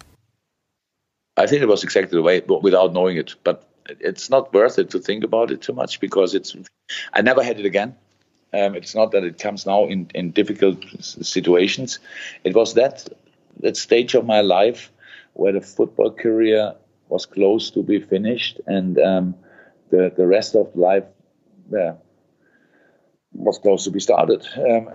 I 1.37 1.47
think 1.47 1.63
it 1.63 1.69
was 1.69 1.85
exactly 1.85 2.17
the 2.17 2.23
way, 2.23 2.41
without 2.41 2.93
knowing 2.93 3.17
it. 3.17 3.35
But 3.43 3.69
it's 4.01 4.31
not 4.31 4.53
worth 4.55 4.79
it 4.79 4.91
to 4.91 5.01
think 5.01 5.25
about 5.25 5.51
it 5.51 5.63
too 5.63 5.73
much 5.73 5.99
because 6.01 6.35
it's. 6.35 6.57
I 7.13 7.23
never 7.23 7.43
had 7.43 7.59
it 7.59 7.67
again. 7.67 7.97
Um, 8.53 8.75
it's 8.75 8.95
not 8.95 9.13
that 9.13 9.25
it 9.25 9.39
comes 9.39 9.67
now 9.67 9.85
in, 9.85 10.11
in 10.15 10.31
difficult 10.31 10.79
situations. 11.01 11.99
It 12.45 12.55
was 12.55 12.75
that 12.75 13.09
that 13.61 13.77
stage 13.77 14.15
of 14.15 14.25
my 14.25 14.41
life 14.41 14.91
where 15.35 15.53
the 15.53 15.61
football 15.61 16.11
career 16.11 16.75
was 17.09 17.27
close 17.27 17.71
to 17.71 17.83
be 17.83 18.01
finished, 18.01 18.61
and 18.67 18.99
um, 18.99 19.35
the 19.91 20.13
the 20.17 20.27
rest 20.27 20.55
of 20.55 20.75
life, 20.75 21.05
yeah, 21.71 21.95
was 23.33 23.59
close 23.59 23.85
to 23.85 23.91
be 23.91 24.01
started. 24.01 24.47
Um, 24.57 24.91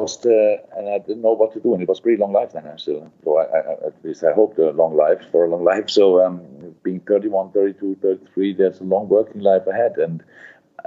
uh, 0.00 0.56
and 0.76 0.88
I 0.88 0.98
didn't 0.98 1.20
know 1.20 1.34
what 1.34 1.52
to 1.52 1.60
do, 1.60 1.74
and 1.74 1.82
it 1.82 1.88
was 1.88 2.00
pretty 2.00 2.18
long 2.18 2.32
life 2.32 2.52
then. 2.52 2.66
I 2.66 2.76
Still, 2.76 3.12
so 3.22 3.38
I, 3.38 3.44
I, 3.44 3.86
at 3.86 4.04
least 4.04 4.24
I 4.24 4.32
hoped 4.32 4.58
a 4.58 4.70
long 4.70 4.96
life 4.96 5.20
for 5.30 5.44
a 5.44 5.48
long 5.48 5.62
life. 5.62 5.90
So 5.90 6.24
um, 6.24 6.40
being 6.82 7.00
31, 7.00 7.52
32, 7.52 7.98
33, 8.00 8.54
there's 8.54 8.80
a 8.80 8.84
long 8.84 9.08
working 9.08 9.42
life 9.42 9.66
ahead, 9.66 9.98
and 9.98 10.22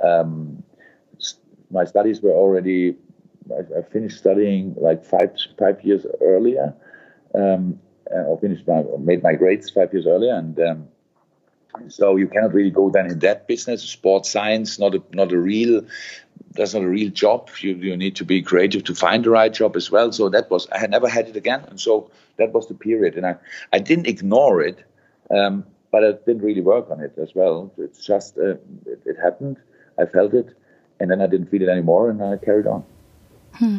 um, 0.03 0.63
my 1.73 1.85
studies 1.85 2.21
were 2.21 2.31
already. 2.31 2.95
I, 3.51 3.79
I, 3.79 3.81
finished 3.81 4.17
studying 4.17 4.73
like 4.77 5.03
five 5.03 5.31
five 5.59 5.83
years 5.83 6.05
earlier. 6.21 6.73
Um, 7.35 7.79
I 8.09 8.35
finished 8.39 8.65
my 8.67 8.83
made 8.99 9.21
my 9.21 9.33
grades 9.33 9.69
five 9.69 9.91
years 9.91 10.07
earlier, 10.07 10.35
and 10.35 10.57
um, 10.59 10.87
so 11.89 12.15
you 12.15 12.27
cannot 12.27 12.53
really 12.53 12.69
go 12.69 12.89
then 12.89 13.07
in 13.07 13.19
that 13.19 13.47
business. 13.47 13.81
Sports 13.83 14.29
science, 14.29 14.79
not 14.79 14.95
a 14.95 15.03
not 15.13 15.31
a 15.31 15.37
real 15.37 15.81
that's 16.51 16.73
not 16.73 16.83
a 16.83 16.87
real 16.87 17.09
job. 17.09 17.49
You 17.59 17.75
you 17.75 17.97
need 17.97 18.15
to 18.17 18.25
be 18.25 18.41
creative 18.41 18.83
to 18.85 18.95
find 18.95 19.23
the 19.23 19.31
right 19.31 19.51
job 19.51 19.75
as 19.75 19.91
well. 19.91 20.11
So 20.11 20.29
that 20.29 20.49
was 20.49 20.67
I 20.71 20.77
had 20.77 20.91
never 20.91 21.09
had 21.09 21.27
it 21.27 21.35
again, 21.35 21.65
and 21.69 21.79
so 21.79 22.11
that 22.37 22.53
was 22.53 22.67
the 22.67 22.75
period. 22.75 23.15
And 23.15 23.25
I 23.25 23.35
I 23.71 23.79
didn't 23.79 24.07
ignore 24.07 24.61
it, 24.61 24.83
um, 25.29 25.65
but 25.91 26.03
I 26.03 26.11
didn't 26.25 26.43
really 26.43 26.61
work 26.61 26.89
on 26.91 27.01
it 27.01 27.17
as 27.17 27.33
well. 27.35 27.73
It's 27.77 28.05
just 28.05 28.37
uh, 28.37 28.55
it, 28.85 29.01
it, 29.05 29.17
happened. 29.21 29.57
I 29.99 30.05
felt 30.05 30.33
it, 30.33 30.55
and 30.99 31.09
then 31.09 31.21
I 31.21 31.27
didn't 31.27 31.47
feel 31.47 31.61
it 31.61 31.69
anymore, 31.69 32.09
and 32.09 32.21
I 32.21 32.37
carried 32.37 32.67
on. 32.67 32.83
Hmm. 33.53 33.77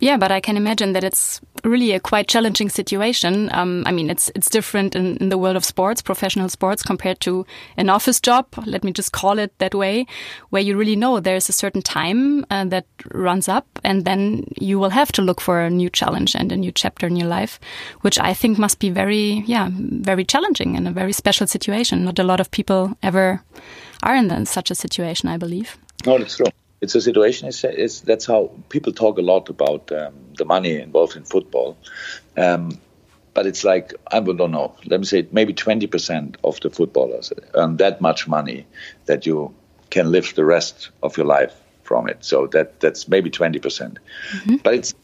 Yeah, 0.00 0.16
but 0.16 0.30
I 0.30 0.40
can 0.40 0.56
imagine 0.56 0.92
that 0.92 1.02
it's 1.02 1.40
really 1.64 1.90
a 1.90 1.98
quite 1.98 2.28
challenging 2.28 2.68
situation. 2.68 3.50
Um, 3.52 3.82
I 3.84 3.90
mean, 3.90 4.10
it's 4.10 4.30
it's 4.36 4.48
different 4.48 4.94
in, 4.94 5.16
in, 5.16 5.28
the 5.28 5.38
world 5.38 5.56
of 5.56 5.64
sports, 5.64 6.02
professional 6.02 6.48
sports, 6.48 6.84
compared 6.84 7.18
to 7.20 7.44
an 7.76 7.90
office 7.90 8.20
job. 8.20 8.46
Let 8.64 8.84
me 8.84 8.92
just 8.92 9.10
call 9.10 9.40
it 9.40 9.52
that 9.58 9.74
way, 9.74 10.06
where 10.50 10.62
you 10.62 10.76
really 10.76 10.94
know 10.94 11.18
there's 11.18 11.48
a 11.48 11.52
certain 11.52 11.82
time 11.82 12.46
uh, 12.48 12.66
that 12.66 12.86
runs 13.12 13.48
up, 13.48 13.66
and 13.82 14.04
then 14.04 14.44
you 14.60 14.78
will 14.78 14.90
have 14.90 15.10
to 15.12 15.22
look 15.22 15.40
for 15.40 15.60
a 15.60 15.70
new 15.70 15.90
challenge 15.90 16.36
and 16.36 16.52
a 16.52 16.56
new 16.56 16.70
chapter 16.70 17.08
in 17.08 17.16
your 17.16 17.28
life, 17.28 17.58
which 18.02 18.20
I 18.20 18.34
think 18.34 18.56
must 18.56 18.78
be 18.78 18.90
very, 18.90 19.42
yeah, 19.46 19.68
very 19.72 20.24
challenging 20.24 20.76
and 20.76 20.86
a 20.86 20.92
very 20.92 21.12
special 21.12 21.48
situation. 21.48 22.04
Not 22.04 22.20
a 22.20 22.24
lot 22.24 22.38
of 22.38 22.52
people 22.52 22.96
ever 23.02 23.42
are 24.04 24.14
in 24.14 24.46
such 24.46 24.70
a 24.70 24.76
situation, 24.76 25.28
I 25.28 25.38
believe. 25.38 25.76
No, 26.06 26.16
it's 26.16 26.36
true 26.36 26.46
it's 26.80 26.94
a 26.94 27.00
situation. 27.00 27.48
It's, 27.48 27.64
it's, 27.64 28.00
that's 28.00 28.26
how 28.26 28.50
people 28.68 28.92
talk 28.92 29.18
a 29.18 29.22
lot 29.22 29.48
about 29.48 29.90
um, 29.92 30.14
the 30.36 30.44
money 30.44 30.80
involved 30.80 31.16
in 31.16 31.24
football. 31.24 31.76
Um, 32.36 32.80
but 33.34 33.46
it's 33.46 33.62
like 33.62 33.94
I 34.10 34.18
don't 34.20 34.50
know. 34.50 34.74
Let 34.86 34.98
me 34.98 35.06
say 35.06 35.28
maybe 35.30 35.52
twenty 35.52 35.86
percent 35.86 36.38
of 36.42 36.58
the 36.60 36.70
footballers 36.70 37.32
earn 37.54 37.76
that 37.76 38.00
much 38.00 38.26
money 38.26 38.66
that 39.06 39.26
you 39.26 39.54
can 39.90 40.10
live 40.10 40.34
the 40.34 40.44
rest 40.44 40.90
of 41.04 41.16
your 41.16 41.26
life 41.26 41.54
from 41.84 42.08
it. 42.08 42.24
So 42.24 42.48
that 42.48 42.80
that's 42.80 43.06
maybe 43.06 43.30
twenty 43.30 43.60
percent. 43.60 44.00
Mm-hmm. 44.32 44.56
But 44.56 44.74
it's 44.74 44.94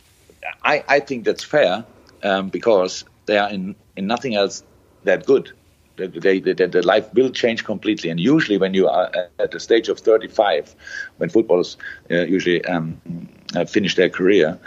I, 0.65 0.83
I 0.89 1.01
think 1.01 1.25
that's 1.25 1.45
fair 1.45 1.85
um, 2.25 2.49
because 2.49 3.05
they 3.27 3.39
are 3.39 3.51
in, 3.51 3.77
in 3.95 4.09
nothing 4.09 4.35
else 4.35 4.65
that 5.05 5.27
good 5.27 5.53
they, 5.97 6.41
the 6.41 6.83
life 6.85 7.13
will 7.15 7.31
change 7.31 7.65
completely. 7.65 8.11
And 8.11 8.19
usually, 8.19 8.59
when 8.59 8.75
you 8.75 8.89
are 8.89 9.11
at 9.39 9.51
the 9.51 9.61
stage 9.61 9.89
of 9.89 9.99
35, 9.99 10.75
when 11.19 11.29
footballers 11.29 11.77
uh, 12.11 12.23
usually 12.23 12.65
um, 12.65 13.01
finish 13.69 13.95
their 13.95 14.11
career, 14.11 14.59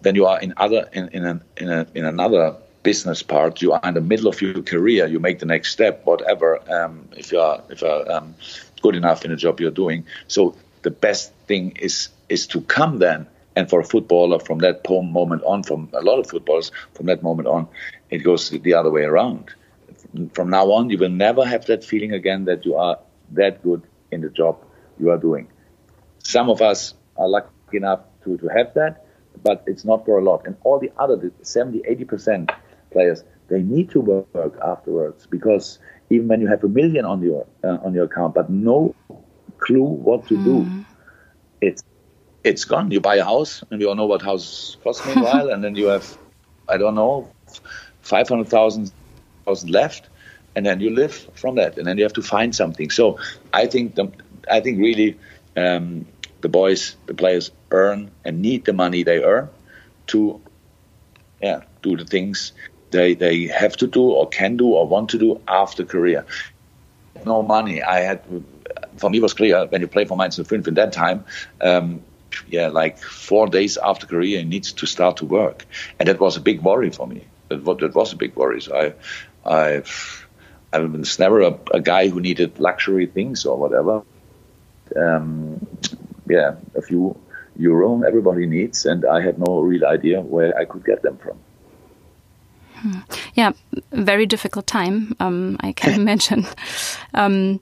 then 0.00 0.14
you 0.14 0.26
are 0.26 0.40
in 0.40 0.54
other 0.56 0.88
in 0.92 1.08
in, 1.08 1.24
a, 1.24 1.40
in, 1.56 1.70
a, 1.70 1.86
in 1.94 2.04
another 2.04 2.56
business 2.82 3.22
part. 3.22 3.62
You 3.62 3.72
are 3.72 3.80
in 3.84 3.94
the 3.94 4.00
middle 4.00 4.28
of 4.28 4.40
your 4.40 4.62
career. 4.62 5.06
You 5.06 5.18
make 5.18 5.38
the 5.38 5.46
next 5.46 5.72
step, 5.72 6.04
whatever. 6.04 6.60
Um, 6.70 7.08
if 7.16 7.32
you 7.32 7.40
are 7.40 7.62
if 7.70 7.80
you 7.82 7.88
are 7.88 8.10
um, 8.10 8.34
good 8.82 8.96
enough 8.96 9.24
in 9.24 9.30
the 9.30 9.36
job 9.36 9.60
you're 9.60 9.70
doing, 9.70 10.04
so 10.28 10.54
the 10.82 10.90
best 10.90 11.32
thing 11.46 11.76
is 11.80 12.08
is 12.28 12.46
to 12.48 12.60
come 12.60 12.98
then. 12.98 13.26
And 13.56 13.70
for 13.70 13.80
a 13.80 13.84
footballer, 13.84 14.38
from 14.38 14.58
that 14.58 14.86
moment 14.86 15.42
on, 15.44 15.62
from 15.62 15.88
a 15.94 16.02
lot 16.02 16.18
of 16.18 16.28
footballers, 16.28 16.70
from 16.92 17.06
that 17.06 17.22
moment 17.22 17.48
on, 17.48 17.66
it 18.10 18.18
goes 18.18 18.50
the 18.50 18.74
other 18.74 18.90
way 18.90 19.04
around 19.04 19.50
from 20.32 20.50
now 20.50 20.70
on, 20.72 20.90
you 20.90 20.98
will 20.98 21.10
never 21.10 21.44
have 21.44 21.66
that 21.66 21.84
feeling 21.84 22.12
again 22.12 22.44
that 22.44 22.64
you 22.64 22.76
are 22.76 22.98
that 23.32 23.62
good 23.62 23.82
in 24.10 24.20
the 24.20 24.30
job 24.30 24.62
you 24.98 25.10
are 25.10 25.18
doing. 25.18 25.48
Some 26.18 26.50
of 26.50 26.62
us 26.62 26.94
are 27.16 27.28
lucky 27.28 27.50
enough 27.72 28.00
to, 28.24 28.36
to 28.38 28.48
have 28.48 28.74
that, 28.74 29.06
but 29.42 29.62
it's 29.66 29.84
not 29.84 30.04
for 30.04 30.18
a 30.18 30.24
lot. 30.24 30.46
And 30.46 30.56
all 30.64 30.78
the 30.78 30.92
other 30.98 31.32
70, 31.42 31.80
80% 31.80 32.50
players, 32.90 33.24
they 33.48 33.62
need 33.62 33.90
to 33.90 34.00
work 34.00 34.58
afterwards 34.62 35.26
because 35.26 35.78
even 36.10 36.28
when 36.28 36.40
you 36.40 36.48
have 36.48 36.62
a 36.64 36.68
million 36.68 37.04
on 37.04 37.22
your 37.22 37.46
uh, 37.64 37.78
on 37.84 37.94
your 37.94 38.04
account, 38.04 38.34
but 38.34 38.50
no 38.50 38.94
clue 39.58 39.82
what 39.82 40.26
to 40.28 40.34
mm. 40.34 40.44
do, 40.44 40.62
hmm. 40.62 40.82
it's 41.60 41.82
it's 42.44 42.64
gone. 42.64 42.90
You 42.90 43.00
buy 43.00 43.16
a 43.16 43.24
house, 43.24 43.64
and 43.70 43.80
you 43.80 43.88
all 43.88 43.94
know 43.94 44.06
what 44.06 44.22
houses 44.22 44.76
cost 44.82 45.04
meanwhile, 45.14 45.50
and 45.50 45.62
then 45.62 45.74
you 45.74 45.86
have, 45.86 46.16
I 46.68 46.76
don't 46.76 46.94
know, 46.94 47.30
five 48.02 48.28
hundred 48.28 48.48
thousand 48.48 48.92
thousand 49.46 49.70
left, 49.70 50.08
and 50.54 50.66
then 50.66 50.80
you 50.80 50.90
live 50.90 51.14
from 51.34 51.56
that, 51.56 51.78
and 51.78 51.86
then 51.86 51.96
you 51.98 52.04
have 52.04 52.12
to 52.14 52.22
find 52.22 52.54
something. 52.54 52.90
So 52.90 53.18
I 53.52 53.66
think 53.66 53.94
the, 53.94 54.10
I 54.50 54.60
think 54.60 54.78
really 54.78 55.18
um, 55.56 56.06
the 56.40 56.48
boys, 56.48 56.96
the 57.06 57.14
players 57.14 57.50
earn 57.70 58.10
and 58.24 58.42
need 58.42 58.64
the 58.64 58.72
money 58.72 59.02
they 59.02 59.22
earn 59.22 59.48
to, 60.08 60.40
yeah, 61.40 61.62
do 61.82 61.96
the 61.96 62.04
things 62.04 62.52
they 62.90 63.14
they 63.14 63.46
have 63.46 63.76
to 63.76 63.86
do 63.86 64.02
or 64.02 64.28
can 64.28 64.56
do 64.56 64.68
or 64.68 64.86
want 64.86 65.10
to 65.10 65.18
do 65.18 65.40
after 65.48 65.84
career. 65.84 66.24
No 67.24 67.42
money. 67.42 67.82
I 67.82 68.00
had 68.00 68.22
for 68.96 69.10
me 69.10 69.20
was 69.20 69.34
clear 69.34 69.66
when 69.66 69.80
you 69.80 69.88
play 69.88 70.04
for 70.04 70.16
Mainz 70.16 70.36
05 70.36 70.66
in 70.68 70.74
that 70.74 70.92
time. 70.92 71.24
Um, 71.60 72.02
yeah, 72.48 72.68
like 72.68 72.98
four 72.98 73.46
days 73.46 73.78
after 73.78 74.06
career, 74.06 74.38
you 74.38 74.44
need 74.44 74.64
to 74.64 74.86
start 74.86 75.16
to 75.18 75.26
work, 75.26 75.64
and 75.98 76.08
that 76.08 76.20
was 76.20 76.36
a 76.36 76.40
big 76.40 76.60
worry 76.62 76.90
for 76.90 77.06
me. 77.06 77.24
That, 77.48 77.64
that 77.64 77.94
was 77.94 78.12
a 78.12 78.16
big 78.16 78.34
worry. 78.36 78.60
So 78.60 78.76
I, 78.76 78.92
I've 79.46 80.26
I 80.72 80.80
was 80.80 81.18
never 81.18 81.40
a, 81.40 81.58
a, 81.72 81.80
guy 81.80 82.08
who 82.08 82.20
needed 82.20 82.58
luxury 82.58 83.06
things 83.06 83.46
or 83.46 83.56
whatever. 83.56 84.02
Um, 84.94 85.64
yeah, 86.28 86.56
a 86.74 86.82
few 86.82 87.16
euro 87.56 88.02
everybody 88.02 88.46
needs, 88.46 88.84
and 88.84 89.04
I 89.06 89.22
had 89.22 89.38
no 89.38 89.60
real 89.60 89.86
idea 89.86 90.20
where 90.20 90.56
I 90.58 90.64
could 90.64 90.84
get 90.84 91.02
them 91.02 91.16
from. 91.18 91.38
Hmm. 92.74 92.98
Yeah, 93.34 93.52
very 93.92 94.26
difficult 94.26 94.66
time. 94.66 95.14
Um, 95.20 95.56
I 95.60 95.72
can 95.72 95.94
imagine. 96.00 96.46
Um, 97.14 97.60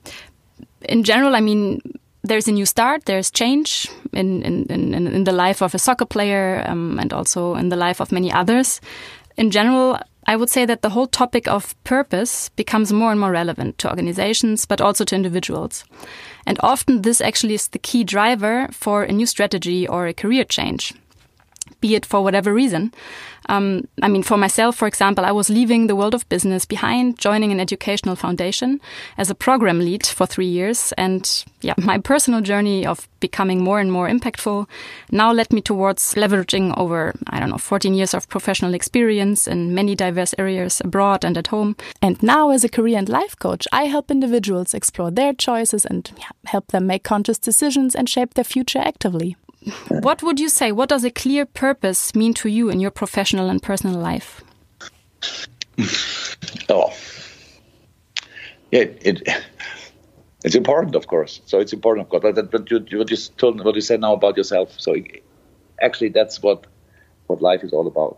in 0.81 1.03
general, 1.03 1.35
I 1.35 1.41
mean, 1.41 1.81
there's 2.23 2.47
a 2.47 2.51
new 2.51 2.65
start. 2.65 3.05
There's 3.05 3.31
change 3.31 3.87
in 4.11 4.43
in, 4.43 4.65
in, 4.65 5.07
in 5.07 5.23
the 5.23 5.31
life 5.31 5.61
of 5.61 5.73
a 5.75 5.79
soccer 5.79 6.05
player, 6.05 6.63
um, 6.67 6.99
and 6.99 7.13
also 7.13 7.55
in 7.55 7.69
the 7.69 7.77
life 7.77 8.01
of 8.01 8.11
many 8.11 8.31
others. 8.31 8.81
In 9.37 9.51
general, 9.51 9.99
I 10.27 10.35
would 10.35 10.49
say 10.49 10.65
that 10.65 10.81
the 10.81 10.89
whole 10.89 11.07
topic 11.07 11.47
of 11.47 11.75
purpose 11.83 12.49
becomes 12.49 12.91
more 12.91 13.11
and 13.11 13.19
more 13.19 13.31
relevant 13.31 13.77
to 13.79 13.89
organizations, 13.89 14.65
but 14.65 14.81
also 14.81 15.05
to 15.05 15.15
individuals. 15.15 15.85
And 16.45 16.59
often 16.61 17.01
this 17.01 17.21
actually 17.21 17.53
is 17.53 17.67
the 17.67 17.79
key 17.79 18.03
driver 18.03 18.67
for 18.71 19.03
a 19.03 19.11
new 19.11 19.25
strategy 19.25 19.87
or 19.87 20.07
a 20.07 20.13
career 20.13 20.43
change 20.43 20.93
be 21.81 21.95
it 21.95 22.05
for 22.05 22.23
whatever 22.23 22.53
reason. 22.53 22.93
Um, 23.47 23.87
I 24.01 24.07
mean, 24.07 24.23
for 24.23 24.37
myself, 24.37 24.75
for 24.75 24.87
example, 24.87 25.23
I 25.23 25.31
was 25.31 25.49
leaving 25.49 25.87
the 25.87 25.95
world 25.95 26.13
of 26.13 26.27
business 26.29 26.65
behind, 26.65 27.19
joining 27.19 27.51
an 27.51 27.59
educational 27.59 28.15
foundation 28.15 28.81
as 29.17 29.29
a 29.29 29.35
program 29.35 29.79
lead 29.79 30.05
for 30.05 30.25
three 30.25 30.47
years. 30.47 30.93
And 30.97 31.45
yeah, 31.61 31.75
my 31.77 31.99
personal 31.99 32.41
journey 32.41 32.85
of 32.85 33.07
becoming 33.19 33.63
more 33.63 33.79
and 33.79 33.91
more 33.91 34.09
impactful 34.09 34.67
now 35.11 35.31
led 35.31 35.53
me 35.53 35.61
towards 35.61 36.15
leveraging 36.15 36.75
over, 36.77 37.13
I 37.27 37.39
don't 37.39 37.49
know, 37.49 37.57
14 37.57 37.93
years 37.93 38.13
of 38.13 38.29
professional 38.29 38.73
experience 38.73 39.47
in 39.47 39.75
many 39.75 39.95
diverse 39.95 40.33
areas 40.37 40.81
abroad 40.83 41.23
and 41.23 41.37
at 41.37 41.47
home. 41.47 41.75
And 42.01 42.21
now, 42.23 42.49
as 42.49 42.63
a 42.63 42.69
career 42.69 42.97
and 42.97 43.09
life 43.09 43.37
coach, 43.37 43.67
I 43.71 43.85
help 43.85 44.09
individuals 44.09 44.73
explore 44.73 45.11
their 45.11 45.33
choices 45.33 45.85
and 45.85 46.09
yeah, 46.17 46.29
help 46.45 46.67
them 46.67 46.87
make 46.87 47.03
conscious 47.03 47.37
decisions 47.37 47.95
and 47.95 48.09
shape 48.09 48.33
their 48.33 48.43
future 48.43 48.79
actively. 48.79 49.35
Uh, 49.67 49.99
what 49.99 50.21
would 50.23 50.39
you 50.39 50.49
say? 50.49 50.71
What 50.71 50.89
does 50.89 51.03
a 51.03 51.11
clear 51.11 51.45
purpose 51.45 52.15
mean 52.15 52.33
to 52.35 52.49
you 52.49 52.69
in 52.69 52.79
your 52.79 52.91
professional 52.91 53.49
and 53.49 53.61
personal 53.61 53.99
life? 53.99 54.43
Oh, 56.67 56.91
yeah, 58.71 58.85
it, 59.01 59.27
it's 60.43 60.55
important, 60.55 60.95
of 60.95 61.07
course. 61.07 61.41
So 61.45 61.59
it's 61.59 61.73
important, 61.73 62.05
of 62.05 62.09
course. 62.09 62.35
But, 62.35 62.51
but 62.51 62.69
you, 62.71 62.85
what 62.97 63.09
you 63.09 63.17
told, 63.37 63.63
what 63.63 63.75
you 63.75 63.81
said 63.81 64.01
now 64.01 64.13
about 64.13 64.37
yourself. 64.37 64.73
So 64.79 64.95
actually, 65.81 66.09
that's 66.09 66.41
what 66.41 66.67
what 67.27 67.41
life 67.41 67.63
is 67.63 67.73
all 67.73 67.87
about. 67.87 68.17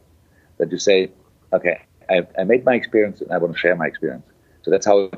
That 0.57 0.71
you 0.71 0.77
say, 0.77 1.11
okay, 1.53 1.81
I, 2.09 2.25
I 2.37 2.43
made 2.43 2.65
my 2.65 2.75
experience, 2.75 3.21
and 3.21 3.31
I 3.31 3.37
want 3.37 3.53
to 3.53 3.59
share 3.59 3.75
my 3.75 3.87
experience. 3.87 4.25
So 4.63 4.71
that's 4.71 4.85
how 4.85 5.11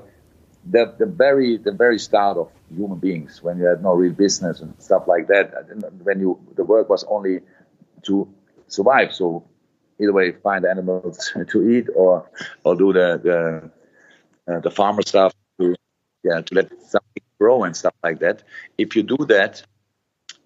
the, 0.65 0.93
the 0.97 1.05
very 1.05 1.57
the 1.57 1.71
very 1.71 1.99
start 1.99 2.37
of 2.37 2.49
human 2.75 2.99
beings 2.99 3.41
when 3.41 3.57
you 3.57 3.65
had 3.65 3.81
no 3.81 3.93
real 3.93 4.13
business 4.13 4.59
and 4.59 4.73
stuff 4.79 5.07
like 5.07 5.27
that 5.27 5.53
when 6.03 6.19
you 6.19 6.39
the 6.55 6.63
work 6.63 6.89
was 6.89 7.03
only 7.05 7.39
to 8.03 8.27
survive 8.67 9.13
so 9.13 9.43
either 10.01 10.13
way 10.13 10.31
find 10.31 10.65
animals 10.65 11.31
to 11.49 11.69
eat 11.69 11.87
or 11.95 12.29
or 12.63 12.75
do 12.75 12.93
the 12.93 13.19
the, 13.23 14.53
uh, 14.53 14.59
the 14.59 14.71
farmer 14.71 15.01
stuff 15.01 15.33
to 15.59 15.75
yeah 16.23 16.41
to 16.41 16.55
let 16.55 16.69
something 16.81 17.23
grow 17.39 17.63
and 17.63 17.75
stuff 17.75 17.93
like 18.03 18.19
that 18.19 18.43
if 18.77 18.95
you 18.95 19.03
do 19.03 19.17
that 19.25 19.63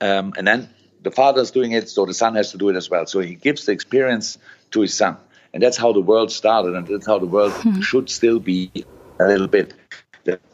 Um, 0.04 0.34
and 0.38 0.46
then 0.46 0.70
the 1.02 1.12
father's 1.12 1.52
doing 1.52 1.72
it, 1.72 1.90
so 1.90 2.06
the 2.06 2.14
son 2.14 2.36
has 2.36 2.52
to 2.52 2.58
do 2.58 2.70
it 2.70 2.76
as 2.76 2.90
well. 2.90 3.06
So 3.06 3.22
he 3.22 3.36
gives 3.36 3.66
the 3.66 3.72
experience 3.72 4.38
to 4.72 4.82
his 4.82 4.94
son. 4.94 5.16
And 5.54 5.64
that's 5.64 5.78
how 5.78 5.94
the 5.94 6.02
world 6.02 6.32
started, 6.32 6.76
and 6.76 6.86
that's 6.88 7.06
how 7.06 7.20
the 7.20 7.26
world 7.26 7.54
hmm. 7.54 7.80
should 7.80 8.10
still 8.10 8.40
be 8.40 8.72
a 9.20 9.28
little 9.28 9.48
bit. 9.48 9.74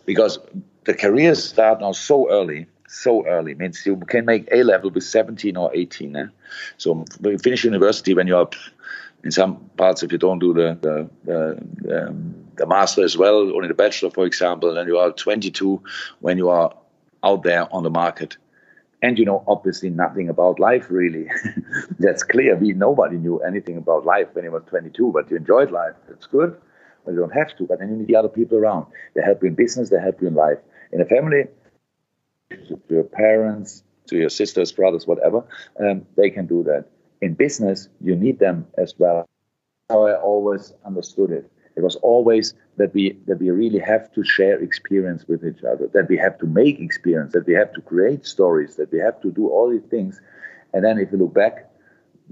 Because 0.05 0.39
the 0.85 0.93
careers 0.93 1.43
start 1.43 1.81
now 1.81 1.91
so 1.91 2.29
early, 2.29 2.67
so 2.87 3.25
early. 3.27 3.51
It 3.51 3.59
means 3.59 3.85
you 3.85 3.97
can 3.97 4.25
make 4.25 4.47
A 4.51 4.63
level 4.63 4.89
with 4.89 5.03
17 5.03 5.55
or 5.55 5.71
18. 5.73 6.15
Eh? 6.15 6.25
So 6.77 7.05
you 7.23 7.37
finish 7.37 7.63
university 7.63 8.13
when 8.13 8.27
you're 8.27 8.49
in 9.23 9.31
some 9.31 9.57
parts, 9.75 10.01
if 10.01 10.11
you 10.11 10.17
don't 10.17 10.39
do 10.39 10.53
the 10.53 10.77
the, 10.81 11.09
the, 11.83 12.07
um, 12.07 12.35
the 12.55 12.65
master 12.65 13.03
as 13.03 13.17
well, 13.17 13.53
only 13.53 13.67
the 13.67 13.73
bachelor, 13.73 14.09
for 14.09 14.25
example, 14.25 14.73
then 14.73 14.87
you 14.87 14.97
are 14.97 15.11
22 15.11 15.81
when 16.19 16.37
you 16.37 16.49
are 16.49 16.73
out 17.23 17.43
there 17.43 17.71
on 17.73 17.83
the 17.83 17.89
market 17.89 18.37
and 19.01 19.17
you 19.17 19.25
know 19.25 19.43
obviously 19.47 19.89
nothing 19.89 20.29
about 20.29 20.59
life 20.59 20.87
really 20.89 21.29
that's 21.99 22.23
clear 22.23 22.55
we 22.55 22.73
nobody 22.73 23.17
knew 23.17 23.39
anything 23.39 23.77
about 23.77 24.05
life 24.05 24.27
when 24.33 24.43
he 24.43 24.49
was 24.49 24.63
22 24.67 25.11
but 25.11 25.29
you 25.29 25.37
enjoyed 25.37 25.71
life 25.71 25.93
that's 26.07 26.27
good 26.27 26.55
you 27.07 27.15
don't 27.15 27.33
have 27.33 27.55
to 27.57 27.65
but 27.65 27.79
then 27.79 27.89
you 27.89 27.95
need 27.97 28.07
the 28.07 28.15
other 28.15 28.29
people 28.29 28.57
around. 28.57 28.85
They 29.15 29.21
help 29.21 29.41
you 29.41 29.49
in 29.49 29.55
business 29.55 29.89
they 29.89 29.99
help 29.99 30.21
you 30.21 30.27
in 30.27 30.35
life. 30.35 30.59
In 30.91 31.01
a 31.01 31.05
family 31.05 31.45
to 32.49 32.79
your 32.89 33.03
parents 33.03 33.83
to 34.07 34.17
your 34.17 34.29
sisters 34.29 34.71
brothers 34.71 35.05
whatever 35.05 35.43
um, 35.79 36.05
they 36.15 36.29
can 36.29 36.47
do 36.47 36.63
that. 36.63 36.85
In 37.21 37.33
business 37.33 37.89
you 38.01 38.15
need 38.15 38.39
them 38.39 38.67
as 38.77 38.93
well. 38.97 39.27
How 39.89 40.05
i 40.05 40.13
always 40.13 40.73
understood 40.85 41.31
it 41.31 41.51
it 41.79 41.83
was 41.83 41.95
always 41.97 42.53
that 42.75 42.93
we 42.93 43.17
that 43.27 43.39
we 43.39 43.49
really 43.51 43.79
have 43.79 44.11
to 44.15 44.21
share 44.23 44.59
experience 44.59 45.25
with 45.29 45.45
each 45.45 45.63
other, 45.63 45.87
that 45.93 46.09
we 46.09 46.17
have 46.17 46.37
to 46.39 46.45
make 46.45 46.77
experience, 46.79 47.31
that 47.33 47.47
we 47.47 47.53
have 47.53 47.71
to 47.73 47.81
create 47.81 48.25
stories, 48.25 48.75
that 48.75 48.91
we 48.91 48.99
have 48.99 49.21
to 49.21 49.31
do 49.31 49.47
all 49.47 49.69
these 49.69 49.89
things. 49.89 50.19
And 50.73 50.83
then 50.83 50.97
if 50.97 51.11
you 51.11 51.17
look 51.17 51.33
back, 51.33 51.71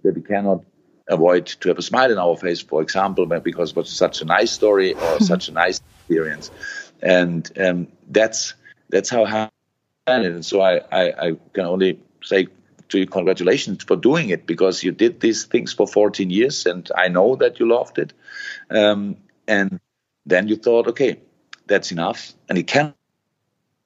that 0.04 0.16
we 0.16 0.22
cannot 0.22 0.64
avoid 1.08 1.46
to 1.48 1.70
have 1.70 1.78
a 1.78 1.82
smile 1.82 2.12
in 2.12 2.18
our 2.18 2.36
face, 2.36 2.62
for 2.62 2.82
example, 2.82 3.26
because 3.26 3.72
it 3.72 3.76
was 3.76 3.90
such 3.90 4.22
a 4.22 4.26
nice 4.26 4.52
story 4.52 4.94
or 4.94 5.00
mm-hmm. 5.00 5.24
such 5.24 5.50
a 5.50 5.52
nice 5.52 5.82
experience. 6.00 6.52
And 7.02 7.50
um, 7.60 7.88
that's 8.10 8.54
that's 8.90 9.10
how 9.10 9.26
I 9.26 9.50
it. 10.08 10.26
And 10.26 10.46
so 10.46 10.62
I, 10.62 10.78
I, 10.92 11.28
I 11.28 11.38
can 11.54 11.66
only 11.66 12.00
say 12.24 12.48
to 12.90 13.00
you 13.00 13.06
congratulations 13.06 13.84
for 13.84 13.96
doing 13.96 14.30
it 14.30 14.46
because 14.46 14.84
you 14.84 14.92
did 14.92 15.20
these 15.20 15.46
things 15.46 15.74
for 15.74 15.88
14 15.88 16.30
years 16.30 16.66
and 16.66 16.90
I 16.96 17.10
know 17.10 17.36
that 17.36 17.60
you 17.60 17.68
loved 17.68 18.00
it. 18.00 18.14
Um, 18.70 19.18
and 19.48 19.80
then 20.26 20.48
you 20.48 20.56
thought, 20.56 20.88
okay, 20.88 21.20
that's 21.68 21.92
enough, 21.92 22.34
and 22.50 22.58
it 22.58 22.68
can't 22.68 22.96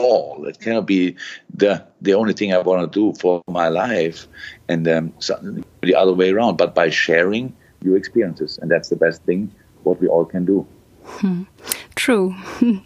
all. 0.01 0.45
It 0.45 0.59
cannot 0.59 0.85
be 0.85 1.15
the 1.53 1.83
the 2.01 2.13
only 2.13 2.33
thing 2.33 2.53
I 2.53 2.59
want 2.59 2.91
to 2.91 2.99
do 2.99 3.17
for 3.19 3.41
my 3.47 3.69
life, 3.69 4.27
and 4.67 4.87
um, 4.87 5.13
so 5.19 5.39
the 5.81 5.95
other 5.95 6.13
way 6.13 6.31
around. 6.31 6.57
But 6.57 6.75
by 6.75 6.89
sharing 6.89 7.55
your 7.83 7.97
experiences, 7.97 8.59
and 8.61 8.69
that's 8.69 8.89
the 8.89 8.95
best 8.95 9.23
thing 9.23 9.51
what 9.83 9.99
we 9.99 10.07
all 10.07 10.25
can 10.25 10.45
do. 10.45 10.65
Hmm. 11.03 11.43
True. 11.95 12.35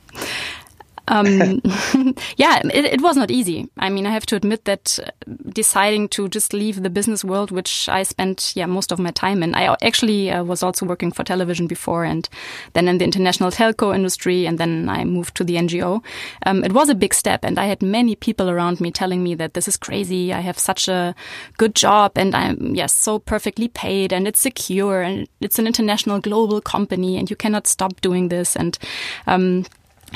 Um, 1.07 1.61
yeah, 2.37 2.61
it, 2.65 2.85
it, 2.85 3.01
was 3.01 3.15
not 3.15 3.29
easy. 3.29 3.69
I 3.77 3.89
mean, 3.89 4.07
I 4.07 4.11
have 4.11 4.25
to 4.27 4.35
admit 4.35 4.65
that 4.65 4.99
uh, 5.05 5.11
deciding 5.49 6.09
to 6.09 6.27
just 6.27 6.53
leave 6.53 6.81
the 6.81 6.89
business 6.89 7.23
world, 7.23 7.51
which 7.51 7.87
I 7.87 8.03
spent 8.03 8.53
yeah 8.55 8.65
most 8.65 8.91
of 8.91 8.99
my 8.99 9.11
time 9.11 9.43
in. 9.43 9.53
I 9.53 9.75
actually 9.83 10.31
uh, 10.31 10.43
was 10.43 10.63
also 10.63 10.85
working 10.85 11.11
for 11.11 11.23
television 11.23 11.67
before, 11.67 12.05
and 12.05 12.27
then 12.73 12.87
in 12.87 12.97
the 12.97 13.05
international 13.05 13.51
telco 13.51 13.93
industry, 13.93 14.47
and 14.47 14.57
then 14.57 14.89
I 14.89 15.03
moved 15.03 15.35
to 15.35 15.43
the 15.43 15.55
NGO. 15.55 16.03
Um, 16.45 16.63
it 16.63 16.73
was 16.73 16.89
a 16.89 16.95
big 16.95 17.13
step, 17.13 17.43
and 17.43 17.59
I 17.59 17.65
had 17.65 17.83
many 17.83 18.15
people 18.15 18.49
around 18.49 18.81
me 18.81 18.91
telling 18.91 19.23
me 19.23 19.35
that 19.35 19.53
this 19.53 19.67
is 19.67 19.77
crazy. 19.77 20.33
I 20.33 20.39
have 20.39 20.57
such 20.57 20.87
a 20.87 21.13
good 21.57 21.75
job, 21.75 22.13
and 22.15 22.33
I'm 22.33 22.73
yes 22.73 22.93
so 22.95 23.19
perfectly 23.19 23.67
paid, 23.67 24.11
and 24.11 24.27
it's 24.27 24.39
secure, 24.39 25.01
and 25.01 25.27
it's 25.39 25.59
an 25.59 25.67
international 25.67 26.19
global 26.19 26.61
company, 26.61 27.17
and 27.17 27.29
you 27.29 27.35
cannot 27.35 27.67
stop 27.67 28.01
doing 28.01 28.29
this, 28.29 28.55
and 28.55 28.79
um, 29.27 29.65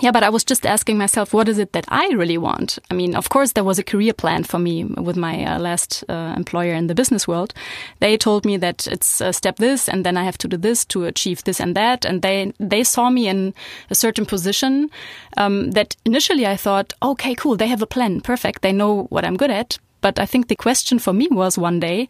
yeah, 0.02 0.12
but 0.12 0.24
I 0.24 0.30
was 0.30 0.44
just 0.44 0.66
asking 0.66 0.98
myself, 0.98 1.34
what 1.34 1.50
is 1.50 1.58
it 1.58 1.74
that 1.74 1.86
I 1.90 2.08
really 2.10 2.38
want? 2.38 2.80
I 2.90 2.94
mean, 2.94 3.16
of 3.16 3.30
course, 3.30 3.54
there 3.54 3.64
was 3.64 3.80
a 3.80 3.84
career 3.84 4.14
plan 4.14 4.44
for 4.44 4.60
me 4.60 4.84
with 4.84 5.18
my 5.18 5.44
uh, 5.46 5.60
last 5.60 6.04
uh, 6.10 6.34
employer 6.38 6.74
in 6.74 6.88
the 6.88 6.96
business 6.96 7.28
world. 7.28 7.54
They 8.00 8.18
told 8.18 8.46
me 8.46 8.58
that 8.58 8.88
it's 8.88 9.22
a 9.22 9.34
step 9.34 9.58
this, 9.58 9.90
and 9.90 10.06
then 10.06 10.18
I 10.18 10.24
have 10.24 10.38
to 10.40 10.48
do 10.48 10.58
this 10.58 10.86
to 10.86 11.06
achieve 11.06 11.44
this 11.44 11.60
and 11.60 11.76
that. 11.76 12.06
And 12.06 12.22
they 12.22 12.54
they 12.60 12.84
saw 12.84 13.10
me 13.10 13.28
in 13.28 13.54
a 13.90 13.96
certain 13.96 14.26
position 14.26 14.90
um, 15.38 15.72
that 15.72 15.96
initially 16.06 16.46
I 16.46 16.56
thought, 16.56 16.94
okay, 17.02 17.36
cool, 17.36 17.58
they 17.58 17.68
have 17.68 17.82
a 17.82 17.88
plan, 17.88 18.22
perfect, 18.22 18.62
they 18.62 18.72
know 18.72 19.04
what 19.10 19.26
I'm 19.26 19.38
good 19.38 19.52
at. 19.52 19.80
But 20.02 20.18
I 20.18 20.26
think 20.26 20.48
the 20.48 20.56
question 20.56 20.98
for 21.00 21.12
me 21.12 21.28
was 21.30 21.58
one 21.58 21.80
day, 21.80 22.08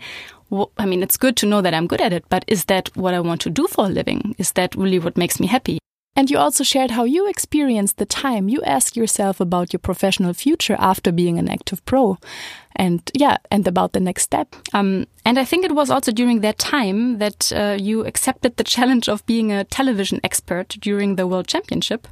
I 0.77 0.85
mean, 0.85 1.01
it's 1.01 1.17
good 1.17 1.35
to 1.37 1.47
know 1.47 1.61
that 1.61 1.73
I'm 1.73 1.87
good 1.87 2.01
at 2.01 2.13
it, 2.13 2.23
but 2.29 2.45
is 2.47 2.65
that 2.65 2.95
what 2.95 3.13
I 3.13 3.19
want 3.19 3.41
to 3.41 3.49
do 3.49 3.67
for 3.67 3.85
a 3.85 3.89
living? 3.89 4.35
Is 4.37 4.51
that 4.53 4.75
really 4.75 4.99
what 4.99 5.17
makes 5.17 5.39
me 5.39 5.47
happy? 5.47 5.79
And 6.19 6.29
you 6.29 6.37
also 6.37 6.65
shared 6.65 6.91
how 6.91 7.05
you 7.05 7.29
experienced 7.29 7.95
the 7.95 8.05
time 8.05 8.49
you 8.49 8.61
ask 8.63 8.97
yourself 8.97 9.39
about 9.39 9.71
your 9.71 9.79
professional 9.79 10.33
future 10.33 10.75
after 10.77 11.13
being 11.13 11.39
an 11.39 11.47
active 11.47 11.85
pro. 11.85 12.17
And 12.75 13.09
yeah, 13.13 13.37
and 13.49 13.65
about 13.65 13.93
the 13.93 14.01
next 14.01 14.23
step. 14.23 14.53
Um, 14.73 15.07
and 15.23 15.39
I 15.39 15.45
think 15.45 15.63
it 15.63 15.71
was 15.71 15.89
also 15.89 16.11
during 16.11 16.41
that 16.41 16.57
time 16.57 17.19
that 17.19 17.53
uh, 17.55 17.77
you 17.79 18.05
accepted 18.05 18.57
the 18.57 18.65
challenge 18.65 19.07
of 19.07 19.25
being 19.27 19.53
a 19.53 19.63
television 19.63 20.19
expert 20.21 20.67
during 20.81 21.15
the 21.15 21.25
World 21.25 21.47
Championship. 21.47 22.05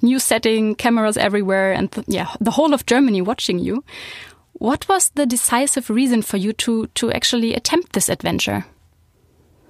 New 0.00 0.18
setting, 0.18 0.74
cameras 0.74 1.18
everywhere, 1.18 1.74
and 1.74 1.92
th 1.92 2.06
yeah, 2.08 2.28
the 2.40 2.52
whole 2.52 2.72
of 2.72 2.86
Germany 2.86 3.20
watching 3.20 3.58
you. 3.58 3.84
What 4.52 4.88
was 4.88 5.10
the 5.10 5.26
decisive 5.26 5.90
reason 5.90 6.22
for 6.22 6.38
you 6.38 6.54
to 6.54 6.86
to 6.94 7.12
actually 7.12 7.54
attempt 7.54 7.92
this 7.92 8.08
adventure? 8.08 8.64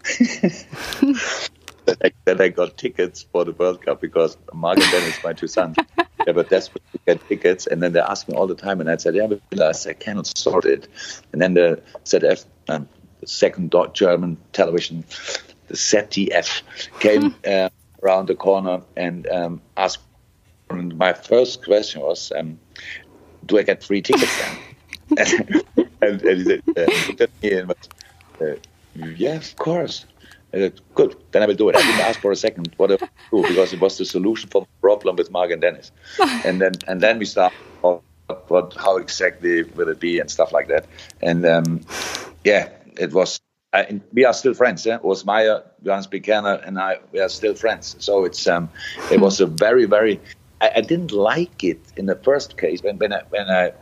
that 1.87 1.99
I, 2.05 2.12
that 2.25 2.40
I 2.40 2.49
got 2.49 2.77
tickets 2.77 3.27
for 3.33 3.45
the 3.45 3.53
World 3.53 3.83
Cup 3.83 4.01
because 4.01 4.37
Mark 4.53 4.79
and 4.79 4.90
Dennis, 4.90 5.23
my 5.25 5.33
two 5.33 5.47
sons, 5.47 5.77
they 6.25 6.33
were 6.33 6.45
desperate 6.45 6.83
to 6.92 6.99
get 7.07 7.29
tickets. 7.29 7.66
And 7.66 7.83
then 7.83 7.92
they 7.92 8.01
asked 8.01 8.29
me 8.29 8.35
all 8.35 8.47
the 8.47 8.55
time, 8.55 8.81
and 8.81 8.90
I 8.90 8.97
said, 8.97 9.14
"Yeah, 9.14 9.27
but 9.27 9.87
I 9.87 9.92
cannot 9.92 10.27
sort 10.37 10.64
it." 10.64 10.88
And 11.33 11.40
then 11.40 11.55
the 11.55 11.83
ZDF, 12.05 12.45
um, 12.68 12.88
the 13.21 13.27
second 13.27 13.75
German 13.95 14.37
television, 14.53 15.05
the 15.68 15.75
ZDF, 15.75 16.62
came 17.01 17.35
uh, 17.47 17.68
around 18.03 18.27
the 18.27 18.35
corner 18.35 18.83
and 18.97 19.27
um, 19.29 19.61
asked. 19.77 20.01
And 20.71 20.97
my 20.97 21.12
first 21.12 21.64
question 21.64 22.01
was, 22.01 22.33
um, 22.33 22.59
"Do 23.45 23.59
I 23.59 23.62
get 23.62 23.83
free 23.83 24.03
tickets 24.03 24.38
then?" 24.40 24.59
and, 26.01 26.23
and, 26.23 26.23
he 26.23 26.45
said, 26.45 27.21
uh, 27.21 27.27
me 27.42 27.53
and 27.53 27.68
was, 27.68 27.88
uh, 28.40 28.55
"Yeah, 28.95 29.35
of 29.35 29.57
course." 29.57 30.07
I 30.53 30.59
said, 30.59 30.81
good, 30.95 31.17
then 31.31 31.43
I 31.43 31.47
will 31.47 31.55
do 31.55 31.69
it. 31.71 31.77
I 31.77 31.81
didn't 31.81 32.01
ask 32.01 32.21
for 32.21 32.31
a 32.31 32.37
second 32.37 32.75
what 32.77 32.93
I 32.93 32.97
do 32.97 33.43
because 33.43 33.73
it 33.73 33.81
was 33.81 33.97
the 33.97 34.05
solution 34.05 34.51
for 34.51 34.62
the 34.62 34.69
problem 34.81 35.17
with 35.17 35.31
Mark 35.31 35.51
and 35.51 35.61
Dennis. 35.61 35.93
and 36.45 36.61
then 36.61 36.73
and 36.87 37.01
then 37.01 37.19
we 37.19 37.25
start 37.25 37.53
what, 37.81 38.03
what 38.49 38.75
how 38.75 38.99
exactly 38.99 39.62
will 39.62 39.88
it 39.88 40.01
be 40.01 40.19
and 40.19 40.31
stuff 40.31 40.53
like 40.53 40.69
that. 40.69 40.87
And 41.23 41.47
um, 41.47 41.81
yeah, 42.45 42.71
it 42.99 43.12
was. 43.12 43.41
I, 43.75 44.03
we 44.12 44.27
are 44.27 44.35
still 44.35 44.53
friends. 44.53 44.85
Yeah? 44.85 44.97
It 44.97 45.05
was 45.05 45.25
Meier, 45.25 45.62
Johannes 45.83 46.07
B. 46.07 46.21
Kerner, 46.21 46.61
and 46.67 46.79
I. 46.79 46.99
We 47.12 47.21
are 47.21 47.31
still 47.31 47.55
friends. 47.55 47.97
So 48.01 48.25
it's 48.25 48.47
um, 48.47 48.69
it 49.11 49.21
was 49.21 49.41
a 49.41 49.47
very 49.47 49.87
very. 49.87 50.21
I, 50.61 50.73
I 50.77 50.81
didn't 50.83 51.12
like 51.12 51.65
it 51.65 51.81
in 51.97 52.07
the 52.07 52.17
first 52.17 52.59
case 52.59 52.83
when 52.83 52.99
when 52.99 53.15
I 53.15 53.23
when 53.31 53.49
I 53.49 53.73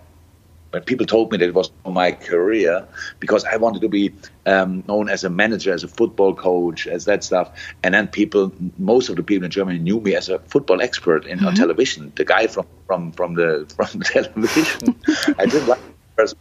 when 0.71 0.83
people 0.83 1.07
told 1.07 1.33
me 1.33 1.39
that 1.39 1.49
it 1.49 1.55
was 1.55 1.71
my 1.85 2.13
career 2.13 2.87
because 3.19 3.45
I 3.45 3.57
wanted 3.57 3.83
to 3.83 3.89
be 3.89 4.15
um, 4.47 4.85
known 4.87 5.09
as 5.09 5.25
a 5.25 5.31
manager, 5.31 5.73
as 5.73 5.83
a 5.83 5.89
football 5.89 6.35
coach, 6.35 6.87
as 6.87 7.05
that 7.07 7.25
stuff. 7.25 7.51
And 7.83 7.95
then 7.95 8.09
people, 8.09 8.53
most 8.79 9.09
of 9.09 9.17
the 9.17 9.23
people 9.23 9.45
in 9.45 9.51
Germany 9.51 9.79
knew 9.79 10.01
me 10.01 10.15
as 10.15 10.29
a 10.29 10.39
football 10.41 10.81
expert 10.81 11.27
in 11.27 11.39
mm-hmm. 11.39 11.49
on 11.49 11.55
television, 11.55 12.13
the 12.17 12.25
guy 12.25 12.47
from 12.47 12.67
from 12.87 13.13
from 13.13 13.35
the 13.35 13.67
from 13.77 13.99
the 13.99 14.05
television. 14.05 14.97
I 15.39 15.47
didn't 15.47 15.69
like 15.69 15.81
first, 16.17 16.37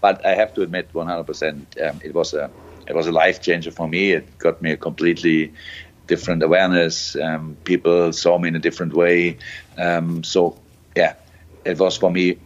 but 0.00 0.24
I 0.24 0.34
have 0.34 0.54
to 0.54 0.62
admit, 0.62 0.92
100%, 0.92 1.88
um, 1.88 2.00
it 2.04 2.14
was 2.14 2.34
a 2.34 2.50
it 2.86 2.94
was 2.94 3.08
a 3.08 3.12
life 3.12 3.42
changer 3.42 3.72
for 3.72 3.88
me. 3.88 4.12
It 4.12 4.38
got 4.38 4.62
me 4.62 4.70
a 4.70 4.76
completely 4.76 5.52
different 6.06 6.42
awareness. 6.42 7.16
Um, 7.16 7.56
people 7.64 8.12
saw 8.12 8.38
me 8.38 8.48
in 8.48 8.54
a 8.54 8.60
different 8.60 8.94
way. 8.94 9.38
Um, 9.76 10.22
so 10.22 10.56
yeah, 10.96 11.14
it 11.64 11.78
was 11.80 11.96
for 11.96 12.12
me 12.12 12.38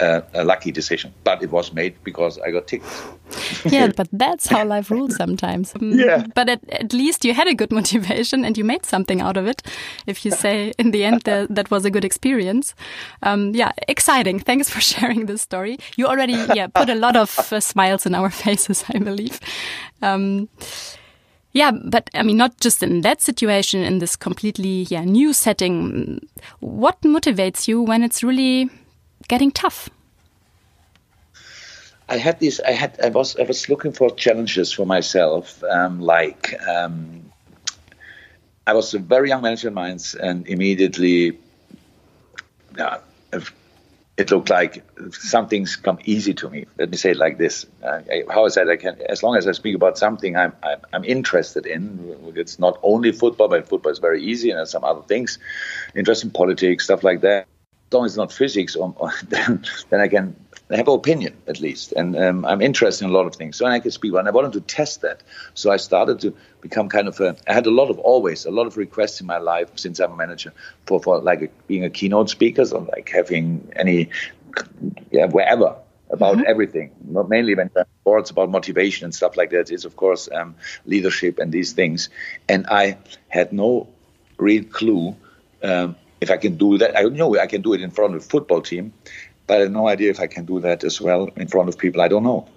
a, 0.00 0.22
a, 0.34 0.44
lucky 0.44 0.72
decision, 0.72 1.12
but 1.22 1.42
it 1.42 1.50
was 1.50 1.72
made 1.72 1.94
because 2.02 2.38
I 2.38 2.50
got 2.50 2.66
tickets. 2.66 3.02
yeah, 3.64 3.92
but 3.96 4.08
that's 4.12 4.46
how 4.46 4.64
life 4.64 4.90
rules 4.90 5.16
sometimes. 5.16 5.72
Mm, 5.74 6.04
yeah. 6.04 6.26
But 6.34 6.48
at, 6.48 6.68
at, 6.70 6.92
least 6.92 7.24
you 7.24 7.34
had 7.34 7.48
a 7.48 7.54
good 7.54 7.72
motivation 7.80 8.44
and 8.44 8.58
you 8.58 8.64
made 8.64 8.84
something 8.84 9.20
out 9.20 9.36
of 9.36 9.46
it. 9.46 9.62
If 10.06 10.24
you 10.24 10.30
say 10.30 10.72
in 10.78 10.90
the 10.90 11.04
end 11.04 11.22
that, 11.22 11.54
that 11.54 11.70
was 11.70 11.84
a 11.84 11.90
good 11.90 12.04
experience. 12.04 12.74
Um, 13.22 13.54
yeah, 13.54 13.72
exciting. 13.88 14.40
Thanks 14.40 14.68
for 14.68 14.80
sharing 14.92 15.26
this 15.26 15.42
story. 15.42 15.78
You 15.96 16.06
already 16.06 16.34
yeah 16.54 16.66
put 16.66 16.88
a 16.88 16.94
lot 16.94 17.16
of 17.16 17.52
uh, 17.52 17.60
smiles 17.60 18.06
in 18.06 18.14
our 18.14 18.30
faces, 18.30 18.84
I 18.88 18.98
believe. 18.98 19.38
Um, 20.02 20.48
yeah, 21.52 21.70
but 21.70 22.10
I 22.14 22.24
mean, 22.24 22.36
not 22.36 22.58
just 22.58 22.82
in 22.82 23.02
that 23.02 23.20
situation, 23.20 23.80
in 23.80 24.00
this 24.00 24.16
completely 24.16 24.86
yeah 24.90 25.04
new 25.04 25.32
setting. 25.32 26.26
What 26.58 27.00
motivates 27.02 27.68
you 27.68 27.80
when 27.80 28.02
it's 28.02 28.24
really 28.24 28.70
getting 29.28 29.50
tough? 29.50 29.90
I 32.08 32.18
had 32.18 32.38
this. 32.38 32.60
I 32.60 32.72
had. 32.72 33.00
I 33.02 33.08
was. 33.08 33.36
I 33.36 33.44
was 33.44 33.68
looking 33.68 33.92
for 33.92 34.10
challenges 34.10 34.72
for 34.72 34.84
myself. 34.84 35.62
Um, 35.64 36.00
like 36.00 36.54
um, 36.68 37.32
I 38.66 38.74
was 38.74 38.92
a 38.94 38.98
very 38.98 39.30
young 39.30 39.42
manager 39.42 39.68
in 39.68 39.74
Mainz, 39.74 40.14
and 40.14 40.46
immediately, 40.46 41.38
yeah, 42.76 42.98
it 44.16 44.30
looked 44.30 44.50
like 44.50 44.84
some 45.12 45.48
things 45.48 45.76
come 45.76 45.98
easy 46.04 46.34
to 46.34 46.48
me. 46.48 46.66
Let 46.78 46.90
me 46.90 46.96
say 46.96 47.12
it 47.12 47.16
like 47.16 47.38
this: 47.38 47.66
uh, 47.82 48.00
How 48.30 48.44
is 48.44 48.54
that? 48.54 48.68
I 48.68 48.76
can, 48.76 49.00
as 49.08 49.22
long 49.22 49.36
as 49.36 49.48
I 49.48 49.52
speak 49.52 49.74
about 49.74 49.98
something 49.98 50.36
I'm, 50.36 50.52
I'm, 50.62 50.80
I'm 50.92 51.04
interested 51.04 51.66
in. 51.66 52.32
It's 52.36 52.58
not 52.58 52.78
only 52.82 53.12
football, 53.12 53.48
but 53.48 53.66
football 53.68 53.92
is 53.92 53.98
very 53.98 54.22
easy, 54.22 54.50
and 54.50 54.68
some 54.68 54.84
other 54.84 55.02
things, 55.02 55.38
interest 55.96 56.22
in 56.22 56.30
politics, 56.30 56.84
stuff 56.84 57.02
like 57.02 57.22
that. 57.22 57.46
Long 57.94 58.04
as 58.04 58.12
it's 58.12 58.18
not 58.18 58.32
physics, 58.32 58.76
or, 58.76 58.94
or 58.96 59.12
then, 59.28 59.64
then 59.90 60.00
I 60.00 60.08
can 60.08 60.36
have 60.70 60.88
an 60.88 60.94
opinion 60.94 61.36
at 61.46 61.60
least, 61.60 61.92
and 61.92 62.16
um, 62.16 62.44
I'm 62.44 62.60
interested 62.60 63.04
in 63.04 63.10
a 63.10 63.14
lot 63.14 63.26
of 63.26 63.34
things. 63.34 63.56
So 63.56 63.66
I 63.66 63.80
can 63.80 63.90
speak, 63.90 64.14
and 64.14 64.26
I 64.26 64.30
wanted 64.30 64.54
to 64.54 64.60
test 64.60 65.02
that. 65.02 65.22
So 65.54 65.70
I 65.70 65.76
started 65.76 66.20
to 66.20 66.34
become 66.60 66.88
kind 66.88 67.08
of 67.08 67.20
a. 67.20 67.36
I 67.46 67.52
had 67.52 67.66
a 67.66 67.70
lot 67.70 67.90
of 67.90 67.98
always 67.98 68.46
a 68.46 68.50
lot 68.50 68.66
of 68.66 68.76
requests 68.76 69.20
in 69.20 69.26
my 69.26 69.38
life 69.38 69.70
since 69.76 70.00
I'm 70.00 70.12
a 70.12 70.16
manager 70.16 70.52
for 70.86 71.00
for 71.00 71.20
like 71.20 71.42
a, 71.42 71.48
being 71.66 71.84
a 71.84 71.90
keynote 71.90 72.30
speaker, 72.30 72.64
so 72.64 72.78
like 72.78 73.08
having 73.08 73.70
any, 73.76 74.10
yeah, 75.10 75.26
wherever 75.26 75.76
about 76.10 76.36
mm-hmm. 76.36 76.46
everything. 76.46 76.90
Not 77.06 77.28
mainly 77.28 77.54
when 77.54 77.70
sports 78.00 78.30
about 78.30 78.50
motivation 78.50 79.04
and 79.04 79.14
stuff 79.14 79.36
like 79.36 79.50
that. 79.50 79.70
Is 79.70 79.84
of 79.84 79.96
course 79.96 80.28
um, 80.32 80.54
leadership 80.86 81.38
and 81.38 81.52
these 81.52 81.72
things, 81.72 82.08
and 82.48 82.66
I 82.66 82.98
had 83.28 83.52
no 83.52 83.88
real 84.38 84.64
clue. 84.64 85.16
Um, 85.62 85.96
if 86.24 86.30
I 86.30 86.38
can 86.38 86.56
do 86.56 86.78
that, 86.78 86.96
I 86.96 87.02
know 87.02 87.38
I 87.38 87.46
can 87.46 87.60
do 87.60 87.74
it 87.74 87.82
in 87.82 87.90
front 87.90 88.14
of 88.14 88.22
a 88.22 88.24
football 88.24 88.62
team, 88.62 88.92
but 89.46 89.58
I 89.58 89.60
have 89.64 89.70
no 89.70 89.88
idea 89.88 90.10
if 90.10 90.20
I 90.20 90.26
can 90.26 90.44
do 90.46 90.58
that 90.60 90.82
as 90.82 91.00
well 91.00 91.28
in 91.36 91.48
front 91.48 91.68
of 91.68 91.78
people. 91.78 92.00
I 92.00 92.08
don't 92.08 92.24
know. 92.24 92.48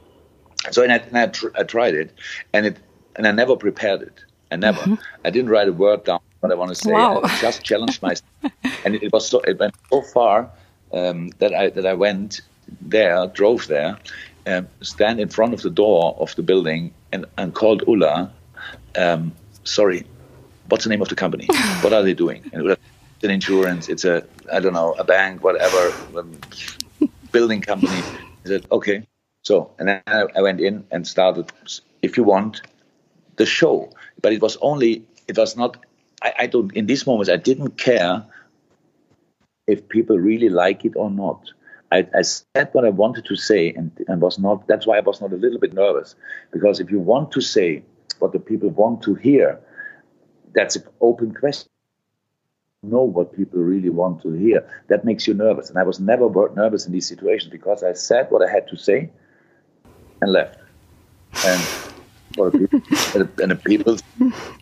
So 0.72 0.84
and 0.84 0.92
I, 0.92 0.98
and 0.98 1.18
I, 1.18 1.28
tr- 1.28 1.56
I 1.60 1.64
tried 1.64 1.96
it, 1.96 2.10
and 2.54 2.66
it 2.66 2.78
and 3.16 3.28
I 3.28 3.32
never 3.32 3.56
prepared 3.56 4.02
it. 4.02 4.18
I 4.52 4.56
never. 4.56 4.80
Mm-hmm. 4.80 5.26
I 5.26 5.30
didn't 5.30 5.50
write 5.50 5.68
a 5.68 5.74
word 5.74 6.06
down 6.06 6.22
what 6.40 6.52
I 6.52 6.56
want 6.56 6.70
to 6.70 6.76
say. 6.76 6.92
Wow. 6.92 7.22
I 7.24 7.38
just 7.42 7.64
challenged 7.64 8.02
myself, 8.02 8.32
and 8.86 8.96
it, 8.96 9.04
it, 9.04 9.12
was 9.12 9.28
so 9.28 9.42
it 9.42 9.60
went 9.60 9.76
so 9.92 10.02
far 10.02 10.50
um, 10.94 11.30
that 11.40 11.54
I 11.54 11.70
that 11.72 11.86
I 11.86 11.94
went 11.94 12.42
there, 12.82 13.28
drove 13.28 13.68
there, 13.68 13.98
um, 14.46 14.68
stand 14.82 15.20
in 15.20 15.30
front 15.30 15.54
of 15.54 15.62
the 15.62 15.70
door 15.70 16.16
of 16.20 16.36
the 16.36 16.44
building, 16.44 16.94
and 17.12 17.26
and 17.38 17.54
called 17.54 17.84
Ulla. 17.88 18.32
Um, 18.96 19.34
sorry, 19.64 20.06
what's 20.70 20.86
the 20.86 20.90
name 20.90 21.02
of 21.02 21.10
the 21.10 21.20
company? 21.24 21.48
what 21.82 21.94
are 21.94 22.04
they 22.04 22.14
doing? 22.14 22.50
And 22.54 22.78
an 23.24 23.32
insurance. 23.32 23.90
It's 23.90 24.06
a 24.06 24.24
I 24.52 24.60
don't 24.60 24.74
know 24.74 24.94
a 24.94 25.04
bank, 25.04 25.44
whatever, 25.44 25.92
building 27.32 27.62
company. 27.62 28.02
I 28.46 28.48
said 28.48 28.66
okay. 28.72 29.08
So 29.44 29.72
and 29.80 29.88
then 29.88 30.02
I 30.08 30.42
went 30.42 30.60
in 30.60 30.86
and 30.92 31.08
started. 31.08 31.52
If 32.02 32.16
you 32.16 32.24
want, 32.24 32.62
the 33.38 33.46
show, 33.46 33.90
but 34.22 34.34
it 34.34 34.42
was 34.42 34.58
only. 34.62 35.06
It 35.28 35.38
was 35.38 35.56
not. 35.58 35.78
I, 36.22 36.34
I 36.40 36.48
don't. 36.48 36.74
In 36.76 36.86
these 36.86 37.08
moments, 37.08 37.30
I 37.30 37.38
didn't 37.38 37.78
care 37.78 38.26
if 39.68 39.88
people 39.90 40.18
really 40.18 40.50
like 40.50 40.86
it 40.86 40.94
or 40.96 41.10
not. 41.10 41.52
I, 41.92 42.08
I, 42.14 42.22
said 42.22 42.70
what 42.74 42.84
I 42.84 42.90
wanted 42.90 43.26
to 43.26 43.38
say 43.38 43.70
and, 43.70 43.92
and 44.10 44.22
was 44.22 44.38
not 44.38 44.68
that's 44.68 44.86
why 44.86 44.98
I 44.98 45.02
was 45.02 45.22
not 45.22 45.32
a 45.32 45.38
little 45.38 45.58
bit 45.58 45.74
nervous 45.74 46.16
because 46.52 46.82
if 46.82 46.92
you 46.92 47.00
want 47.00 47.32
to 47.32 47.40
say 47.40 47.82
what 48.20 48.34
the 48.34 48.40
people 48.40 48.70
want 48.70 49.02
to 49.04 49.16
hear 49.16 49.58
that's 50.54 50.76
an 50.76 50.84
open 51.00 51.34
question 51.34 51.70
know 52.88 53.04
what 53.04 53.36
people 53.36 53.60
really 53.60 53.90
want 53.90 54.22
to 54.24 54.32
hear. 54.32 54.68
That 54.88 55.06
makes 55.06 55.28
you 55.28 55.34
nervous. 55.34 55.70
And 55.70 55.78
I 55.78 55.84
was 55.84 56.00
never 56.00 56.30
nervous 56.56 56.86
in 56.86 56.92
these 56.92 57.08
situations 57.08 57.52
because 57.52 57.84
I 57.84 57.94
said 57.94 58.32
what 58.32 58.48
I 58.48 58.52
had 58.52 58.68
to 58.70 58.78
say 58.78 59.10
and 60.22 60.32
left. 60.32 60.60
And, 61.46 61.62
people, 62.32 62.72
and 63.44 63.52
the 63.52 63.60
people 63.64 63.98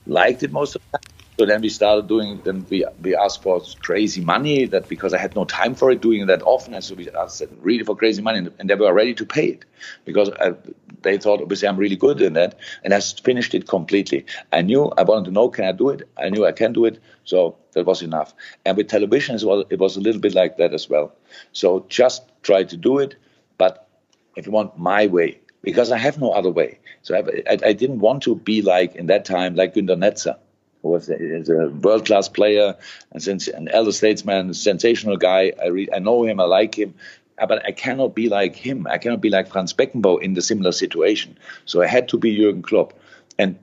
liked 0.06 0.44
it 0.44 0.52
most 0.52 0.76
of 0.76 0.82
the 0.92 0.98
time. 0.98 1.15
So 1.38 1.46
then 1.46 1.62
we 1.62 1.70
started 1.70 2.08
doing. 2.08 2.40
Then 2.44 2.66
we 2.70 2.86
we 3.02 3.16
asked 3.16 3.44
for 3.44 3.62
crazy 3.82 4.22
money 4.22 4.66
that 4.66 4.88
because 4.88 5.14
I 5.14 5.18
had 5.18 5.36
no 5.36 5.44
time 5.44 5.76
for 5.76 5.92
it, 5.92 6.02
doing 6.02 6.28
that 6.28 6.42
often, 6.44 6.74
and 6.74 6.84
so 6.84 6.96
we 6.96 7.10
asked 7.10 7.44
really 7.60 7.84
for 7.84 7.96
crazy 7.96 8.22
money, 8.22 8.48
and, 8.58 8.70
they 8.70 8.76
were 8.76 8.94
ready 8.94 9.14
to 9.16 9.26
pay 9.26 9.48
it 9.48 9.66
because 10.06 10.30
I, 10.30 10.54
they 11.02 11.18
thought 11.18 11.42
obviously 11.42 11.68
I'm 11.68 11.76
really 11.76 11.98
good 11.98 12.22
in 12.22 12.34
that, 12.34 12.58
and 12.84 12.94
I 12.94 13.02
finished 13.02 13.54
it 13.54 13.68
completely. 13.68 14.26
I 14.54 14.62
knew 14.62 14.86
I 14.98 15.04
wanted 15.04 15.26
to 15.26 15.32
know 15.32 15.50
can 15.50 15.66
I 15.66 15.74
do 15.74 15.90
it. 15.90 16.08
I 16.18 16.30
knew 16.30 16.46
I 16.46 16.54
can 16.54 16.72
do 16.72 16.86
it, 16.86 17.02
so 17.26 17.58
that 17.74 17.86
was 17.86 18.02
enough. 18.02 18.34
And 18.64 18.78
with 18.78 18.88
television 18.88 19.36
as 19.36 19.44
well, 19.44 19.66
it 19.70 19.80
was 19.80 19.98
a 19.98 20.02
little 20.02 20.22
bit 20.22 20.36
like 20.36 20.56
that 20.58 20.74
as 20.74 20.90
well. 20.90 21.16
So 21.52 21.86
just 21.90 22.24
try 22.44 22.64
to 22.64 22.78
do 22.78 23.00
it, 23.00 23.16
but 23.58 23.90
if 24.38 24.46
you 24.46 24.54
want 24.54 24.78
my 24.78 25.08
way, 25.08 25.40
because 25.62 25.92
I 25.92 25.98
have 25.98 26.18
no 26.18 26.32
other 26.32 26.50
way. 26.50 26.80
So 27.02 27.16
I, 27.16 27.20
I, 27.52 27.58
I 27.70 27.74
didn't 27.74 28.00
want 28.00 28.24
to 28.24 28.36
be 28.36 28.62
like 28.62 28.96
in 28.96 29.08
that 29.08 29.26
time 29.26 29.56
like 29.56 29.74
Günter 29.74 29.98
Netzer 29.98 30.38
was 30.86 31.10
a, 31.10 31.70
world 31.82 32.06
class 32.06 32.30
player 32.30 32.76
and 33.12 33.22
since 33.22 33.48
an 33.48 33.68
elder 33.70 33.92
statesman, 33.92 34.54
sensational 34.54 35.18
guy. 35.18 35.54
I 35.62 35.68
re- 35.68 35.90
I 35.94 36.00
know 36.00 36.24
him, 36.24 36.40
I 36.40 36.46
like 36.46 36.78
him, 36.78 36.94
but 37.38 37.66
I 37.66 37.72
cannot 37.72 38.16
be 38.16 38.30
like 38.30 38.56
him. 38.56 38.88
I 38.90 38.98
cannot 38.98 39.22
be 39.22 39.30
like 39.30 39.48
Franz 39.48 39.74
Beckenbauer 39.74 40.22
in 40.22 40.34
the 40.34 40.42
similar 40.42 40.72
situation. 40.72 41.38
So 41.66 41.82
I 41.82 41.88
had 41.88 42.10
to 42.10 42.18
be 42.18 42.38
Jürgen 42.38 42.64
Klopp, 42.64 42.94
and 43.38 43.58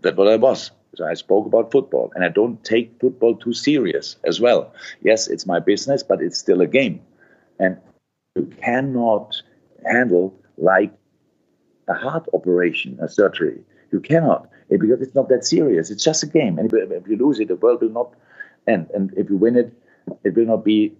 that's 0.00 0.16
what 0.16 0.28
I 0.28 0.36
was. 0.36 0.70
So 0.96 1.06
I 1.06 1.14
spoke 1.14 1.46
about 1.46 1.70
football, 1.70 2.12
and 2.14 2.24
I 2.24 2.28
don't 2.28 2.62
take 2.64 3.00
football 3.00 3.36
too 3.36 3.52
serious 3.52 4.16
as 4.24 4.40
well. 4.40 4.72
Yes, 5.02 5.28
it's 5.28 5.46
my 5.46 5.60
business, 5.60 6.02
but 6.02 6.20
it's 6.20 6.38
still 6.38 6.60
a 6.60 6.66
game, 6.66 7.00
and 7.58 7.78
you 8.34 8.46
cannot 8.60 9.40
handle 9.84 10.34
like 10.58 10.92
a 11.88 11.94
heart 11.94 12.28
operation, 12.34 12.98
a 13.00 13.08
surgery. 13.08 13.60
You 13.92 14.00
cannot 14.00 14.48
because 14.78 15.00
it's 15.00 15.14
not 15.14 15.28
that 15.28 15.44
serious. 15.44 15.90
It's 15.90 16.04
just 16.04 16.22
a 16.22 16.26
game, 16.26 16.58
and 16.58 16.72
if 16.72 17.08
you 17.08 17.16
lose 17.16 17.40
it, 17.40 17.48
the 17.48 17.56
world 17.56 17.80
will 17.80 17.90
not 17.90 18.14
end. 18.66 18.90
And 18.94 19.12
if 19.16 19.28
you 19.28 19.36
win 19.36 19.56
it, 19.56 19.72
it 20.24 20.34
will 20.34 20.46
not 20.46 20.64
be 20.64 20.92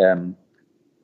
um, 0.00 0.36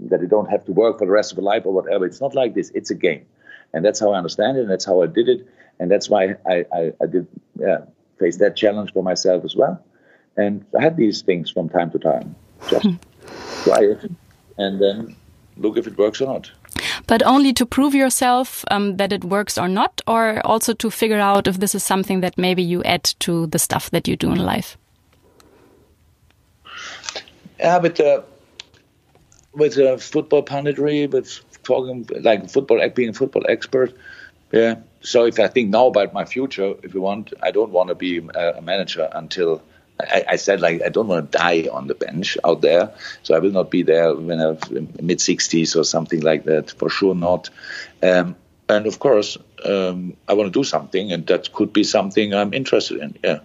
that 0.00 0.20
you 0.20 0.26
don't 0.26 0.50
have 0.50 0.64
to 0.66 0.72
work 0.72 0.98
for 0.98 1.06
the 1.06 1.12
rest 1.12 1.32
of 1.32 1.38
your 1.38 1.44
life 1.44 1.64
or 1.64 1.72
whatever. 1.72 2.04
It's 2.06 2.20
not 2.20 2.34
like 2.34 2.54
this. 2.54 2.70
It's 2.74 2.90
a 2.90 2.94
game, 2.94 3.26
and 3.72 3.84
that's 3.84 4.00
how 4.00 4.12
I 4.12 4.18
understand 4.18 4.58
it, 4.58 4.62
and 4.62 4.70
that's 4.70 4.84
how 4.84 5.02
I 5.02 5.06
did 5.06 5.28
it, 5.28 5.48
and 5.78 5.90
that's 5.90 6.08
why 6.08 6.36
I 6.46 6.64
I, 6.72 6.92
I 7.02 7.06
did 7.06 7.26
yeah, 7.58 7.78
face 8.18 8.36
that 8.38 8.56
challenge 8.56 8.92
for 8.92 9.02
myself 9.02 9.44
as 9.44 9.56
well. 9.56 9.82
And 10.36 10.64
I 10.78 10.82
had 10.82 10.96
these 10.96 11.22
things 11.22 11.50
from 11.50 11.68
time 11.68 11.90
to 11.90 11.98
time. 11.98 12.36
Just 12.68 12.88
try 13.64 13.82
it, 13.82 14.10
and 14.58 14.80
then 14.80 15.16
look 15.56 15.76
if 15.76 15.86
it 15.86 15.98
works 15.98 16.20
or 16.20 16.26
not 16.26 16.50
but 17.10 17.24
only 17.24 17.52
to 17.52 17.66
prove 17.66 17.92
yourself 17.92 18.64
um, 18.70 18.96
that 18.98 19.12
it 19.12 19.24
works 19.24 19.58
or 19.58 19.66
not, 19.66 20.00
or 20.06 20.40
also 20.46 20.72
to 20.72 20.90
figure 20.90 21.18
out 21.18 21.48
if 21.48 21.58
this 21.58 21.74
is 21.74 21.82
something 21.82 22.20
that 22.20 22.38
maybe 22.38 22.62
you 22.62 22.84
add 22.84 23.02
to 23.18 23.48
the 23.48 23.58
stuff 23.58 23.90
that 23.90 24.06
you 24.06 24.14
do 24.14 24.30
in 24.30 24.38
life? 24.38 24.78
Yeah, 27.58 27.78
with 27.78 27.98
uh, 27.98 28.22
with 29.52 29.76
uh, 29.76 29.96
football 29.96 30.44
punditry, 30.44 31.10
with 31.10 31.40
talking 31.64 32.08
like 32.20 32.48
football, 32.48 32.78
being 32.90 33.08
a 33.08 33.12
football 33.12 33.42
expert. 33.48 33.92
Yeah. 34.52 34.76
So 35.00 35.24
if 35.26 35.40
I 35.40 35.48
think 35.48 35.70
now 35.70 35.88
about 35.88 36.14
my 36.14 36.24
future, 36.24 36.74
if 36.84 36.94
you 36.94 37.00
want, 37.00 37.32
I 37.42 37.50
don't 37.50 37.72
want 37.72 37.88
to 37.88 37.96
be 37.96 38.18
a 38.18 38.62
manager 38.62 39.08
until 39.12 39.62
I, 40.00 40.24
I, 40.30 40.36
said 40.36 40.60
like 40.60 40.82
I 40.82 40.88
don't 40.88 41.08
want 41.08 41.30
to 41.30 41.38
die 41.38 41.68
on 41.70 41.86
the 41.86 41.94
bench 41.94 42.38
out 42.44 42.60
there, 42.60 42.92
so 43.22 43.34
I 43.34 43.38
will 43.38 43.50
not 43.50 43.70
be 43.70 43.82
there 43.82 44.14
when 44.14 44.40
I'm 44.40 44.58
mid 45.00 45.18
60s 45.18 45.76
or 45.76 45.84
something 45.84 46.20
like 46.20 46.44
that. 46.44 46.70
For 46.72 46.88
sure 46.88 47.14
not. 47.14 47.50
Um, 48.02 48.36
and 48.68 48.86
of 48.86 48.98
course, 48.98 49.36
um, 49.64 50.16
I 50.28 50.34
want 50.34 50.52
to 50.52 50.58
do 50.58 50.64
something, 50.64 51.12
and 51.12 51.26
that 51.26 51.52
could 51.52 51.72
be 51.72 51.84
something 51.84 52.34
I'm 52.34 52.54
interested 52.54 53.00
in. 53.00 53.18
Yeah, 53.22 53.40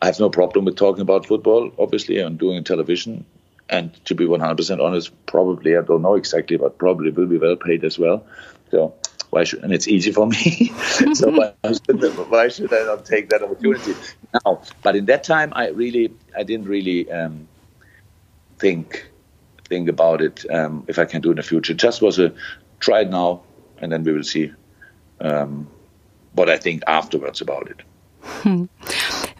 I 0.00 0.06
have 0.06 0.18
no 0.18 0.30
problem 0.30 0.64
with 0.64 0.76
talking 0.76 1.02
about 1.02 1.26
football, 1.26 1.70
obviously, 1.78 2.18
and 2.18 2.38
doing 2.38 2.64
television. 2.64 3.24
And 3.68 3.92
to 4.06 4.14
be 4.14 4.26
100% 4.26 4.84
honest, 4.84 5.12
probably 5.26 5.76
I 5.76 5.82
don't 5.82 6.02
know 6.02 6.14
exactly, 6.14 6.56
but 6.56 6.78
probably 6.78 7.10
will 7.10 7.26
be 7.26 7.38
well 7.38 7.56
paid 7.56 7.84
as 7.84 7.98
well. 7.98 8.26
So 8.70 8.94
why 9.32 9.44
should 9.44 9.64
and 9.64 9.72
it's 9.72 9.88
easy 9.88 10.12
for 10.12 10.26
me 10.26 10.68
so 11.14 11.30
why 11.30 11.54
should, 11.72 12.30
why 12.30 12.48
should 12.48 12.72
i 12.72 12.84
not 12.84 13.04
take 13.06 13.30
that 13.30 13.42
opportunity 13.42 13.94
now 14.44 14.60
but 14.82 14.94
in 14.94 15.06
that 15.06 15.24
time 15.24 15.50
i 15.56 15.68
really 15.68 16.12
i 16.36 16.42
didn't 16.42 16.68
really 16.68 17.10
um, 17.10 17.48
think 18.58 19.10
think 19.70 19.88
about 19.88 20.20
it 20.20 20.44
um, 20.50 20.84
if 20.86 20.98
i 20.98 21.06
can 21.06 21.22
do 21.22 21.30
in 21.30 21.36
the 21.36 21.42
future 21.42 21.72
it 21.72 21.78
just 21.78 22.02
was 22.02 22.18
a 22.18 22.30
try 22.78 23.00
it 23.00 23.10
now 23.10 23.40
and 23.78 23.90
then 23.90 24.04
we 24.04 24.12
will 24.12 24.22
see 24.22 24.52
um, 25.22 25.66
what 26.34 26.50
i 26.50 26.58
think 26.58 26.82
afterwards 26.86 27.40
about 27.40 27.70
it 27.70 27.80
hmm. 28.42 28.64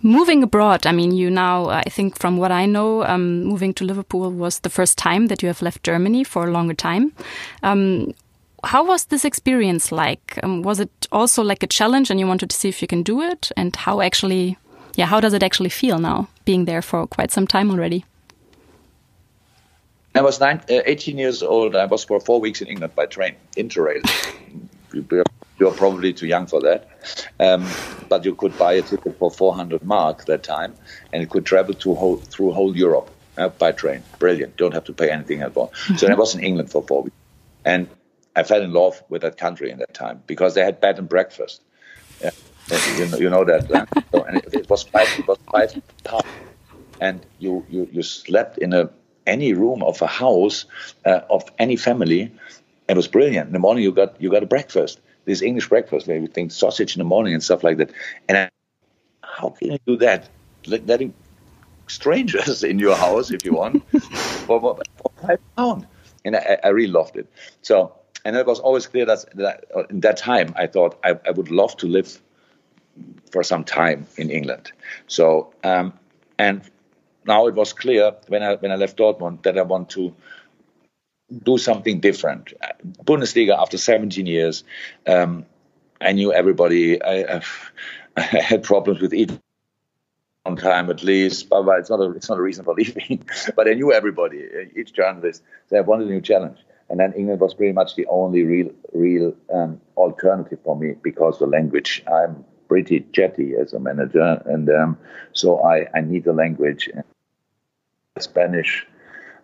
Moving 0.04 0.42
abroad, 0.42 0.84
I 0.84 0.90
mean, 0.90 1.12
you 1.12 1.30
now, 1.30 1.68
I 1.68 1.84
think 1.84 2.18
from 2.18 2.36
what 2.36 2.50
I 2.50 2.66
know, 2.66 3.04
um, 3.04 3.44
moving 3.44 3.72
to 3.74 3.84
Liverpool 3.84 4.32
was 4.32 4.58
the 4.58 4.68
first 4.68 4.98
time 4.98 5.28
that 5.28 5.42
you 5.42 5.46
have 5.46 5.62
left 5.62 5.84
Germany 5.84 6.24
for 6.24 6.48
a 6.48 6.50
longer 6.50 6.74
time. 6.74 7.12
Um, 7.62 8.12
how 8.64 8.84
was 8.84 9.06
this 9.06 9.24
experience 9.24 9.90
like? 9.92 10.38
Um, 10.42 10.62
was 10.62 10.80
it 10.80 10.90
also 11.10 11.42
like 11.42 11.62
a 11.62 11.66
challenge 11.66 12.10
and 12.10 12.20
you 12.20 12.26
wanted 12.26 12.50
to 12.50 12.56
see 12.56 12.68
if 12.68 12.80
you 12.80 12.88
can 12.88 13.02
do 13.02 13.20
it? 13.20 13.50
And 13.56 13.74
how 13.74 14.00
actually, 14.00 14.56
yeah, 14.94 15.06
how 15.06 15.20
does 15.20 15.32
it 15.32 15.42
actually 15.42 15.70
feel 15.70 15.98
now 15.98 16.28
being 16.44 16.64
there 16.64 16.82
for 16.82 17.06
quite 17.06 17.30
some 17.30 17.46
time 17.46 17.70
already? 17.70 18.04
I 20.14 20.20
was 20.20 20.40
nine, 20.40 20.60
uh, 20.70 20.82
18 20.84 21.18
years 21.18 21.42
old. 21.42 21.74
I 21.74 21.86
was 21.86 22.04
for 22.04 22.20
four 22.20 22.40
weeks 22.40 22.60
in 22.60 22.68
England 22.68 22.94
by 22.94 23.06
train, 23.06 23.34
Interrail. 23.56 24.02
You're 25.58 25.72
probably 25.72 26.12
too 26.12 26.26
young 26.26 26.46
for 26.46 26.60
that. 26.60 26.88
Um, 27.40 27.66
but 28.08 28.24
you 28.24 28.34
could 28.34 28.56
buy 28.58 28.74
a 28.74 28.82
ticket 28.82 29.18
for 29.18 29.30
400 29.30 29.82
mark 29.84 30.24
that 30.26 30.42
time, 30.42 30.74
and 31.12 31.22
it 31.22 31.30
could 31.30 31.46
travel 31.46 31.74
to 31.74 31.94
whole, 31.94 32.16
through 32.16 32.52
whole 32.52 32.76
Europe 32.76 33.10
uh, 33.38 33.48
by 33.48 33.72
train. 33.72 34.02
Brilliant. 34.18 34.56
Don't 34.56 34.74
have 34.74 34.84
to 34.84 34.92
pay 34.92 35.10
anything 35.10 35.40
at 35.40 35.56
all. 35.56 35.68
Mm-hmm. 35.68 35.96
So 35.96 36.08
I 36.08 36.14
was 36.14 36.34
in 36.34 36.42
England 36.42 36.70
for 36.70 36.82
four 36.82 37.04
weeks. 37.04 37.16
And 37.64 37.88
I 38.34 38.42
fell 38.42 38.62
in 38.62 38.72
love 38.72 39.02
with 39.08 39.22
that 39.22 39.36
country 39.36 39.70
in 39.70 39.78
that 39.78 39.94
time 39.94 40.22
because 40.26 40.54
they 40.54 40.64
had 40.64 40.80
bed 40.80 40.98
and 40.98 41.08
breakfast. 41.08 41.62
Yeah. 42.20 42.30
You, 42.96 43.06
know, 43.06 43.18
you 43.18 43.30
know 43.30 43.44
that. 43.44 43.68
so, 44.12 44.22
and 44.22 44.38
it, 44.38 44.54
it, 44.54 44.70
was 44.70 44.84
five, 44.84 45.08
it 45.18 45.26
was 45.26 45.38
five 45.50 45.74
pounds. 46.04 46.24
And 47.00 47.26
you, 47.40 47.66
you, 47.68 47.88
you 47.92 48.02
slept 48.02 48.58
in 48.58 48.72
a 48.72 48.90
any 49.26 49.52
room 49.52 49.82
of 49.82 50.00
a 50.02 50.06
house 50.06 50.64
uh, 51.04 51.20
of 51.30 51.44
any 51.58 51.76
family. 51.76 52.32
It 52.88 52.96
was 52.96 53.08
brilliant. 53.08 53.48
In 53.48 53.52
the 53.52 53.58
morning, 53.58 53.84
you 53.84 53.92
got 53.92 54.20
you 54.20 54.30
got 54.30 54.42
a 54.42 54.46
breakfast, 54.46 55.00
this 55.24 55.42
English 55.42 55.68
breakfast 55.68 56.06
where 56.06 56.18
you 56.18 56.26
think 56.26 56.52
sausage 56.52 56.96
in 56.96 57.00
the 57.00 57.04
morning 57.04 57.34
and 57.34 57.42
stuff 57.42 57.62
like 57.62 57.76
that. 57.78 57.90
And 58.28 58.38
I, 58.38 58.50
how 59.22 59.50
can 59.50 59.72
you 59.72 59.78
do 59.86 59.96
that? 59.98 60.28
Letting 60.66 61.14
strangers 61.86 62.62
in 62.70 62.78
your 62.78 62.96
house 62.96 63.30
if 63.30 63.44
you 63.44 63.54
want 63.54 63.88
for, 64.46 64.60
for, 64.60 64.78
five 65.20 65.38
pounds. 65.56 65.86
And 66.24 66.36
I, 66.36 66.58
I, 66.62 66.68
really 66.68 66.92
loved 66.92 67.16
it. 67.16 67.28
So, 67.62 67.92
and 68.24 68.36
it 68.36 68.46
was 68.46 68.60
always 68.60 68.86
clear 68.86 69.04
that, 69.06 69.24
that 69.34 69.64
in 69.90 70.00
that 70.00 70.16
time 70.16 70.54
I 70.56 70.66
thought 70.66 70.98
I, 71.04 71.18
I, 71.26 71.30
would 71.30 71.50
love 71.50 71.76
to 71.78 71.86
live 71.86 72.20
for 73.30 73.42
some 73.42 73.64
time 73.64 74.06
in 74.16 74.30
England. 74.30 74.72
So, 75.06 75.52
um, 75.64 75.92
and 76.38 76.62
now 77.26 77.46
it 77.46 77.54
was 77.54 77.72
clear 77.72 78.14
when 78.28 78.42
I 78.42 78.54
when 78.56 78.72
I 78.72 78.76
left 78.76 78.98
Dortmund 78.98 79.42
that 79.42 79.58
I 79.58 79.62
want 79.62 79.90
to 79.90 80.14
do 81.42 81.58
something 81.58 82.00
different. 82.00 82.52
Bundesliga 83.04 83.56
after 83.58 83.78
17 83.78 84.26
years, 84.26 84.64
um, 85.06 85.46
I 86.00 86.12
knew 86.12 86.32
everybody. 86.32 87.00
I, 87.02 87.36
I, 87.36 87.42
had 88.20 88.62
problems 88.62 89.00
with 89.00 89.14
each 89.14 89.30
on 90.44 90.56
time 90.56 90.90
at 90.90 91.02
least, 91.02 91.48
but, 91.48 91.62
but, 91.62 91.78
it's 91.78 91.88
not 91.88 92.00
a 92.00 92.10
it's 92.10 92.28
not 92.28 92.38
a 92.38 92.42
reason 92.42 92.64
for 92.64 92.74
leaving. 92.74 93.24
but 93.56 93.68
I 93.68 93.74
knew 93.74 93.92
everybody, 93.92 94.46
each 94.76 94.92
journalist. 94.92 95.42
So 95.68 95.76
I 95.76 95.80
wanted 95.80 96.08
a 96.08 96.10
new 96.10 96.20
challenge, 96.20 96.58
and 96.92 97.00
then 97.00 97.12
England 97.14 97.40
was 97.40 97.54
pretty 97.54 97.72
much 97.72 97.96
the 97.96 98.06
only 98.06 98.44
real 98.44 98.70
real 98.92 99.34
um, 99.52 99.80
alternative 99.96 100.60
for 100.62 100.76
me 100.76 100.94
because 101.02 101.40
the 101.40 101.46
language. 101.46 102.04
I'm 102.06 102.44
pretty 102.68 103.00
jetty 103.12 103.54
as 103.54 103.74
a 103.74 103.80
manager, 103.80 104.40
and 104.46 104.70
um, 104.70 104.98
so 105.32 105.62
I 105.64 105.88
I 105.94 106.02
need 106.02 106.24
the 106.24 106.32
language. 106.32 106.88
Spanish 108.18 108.86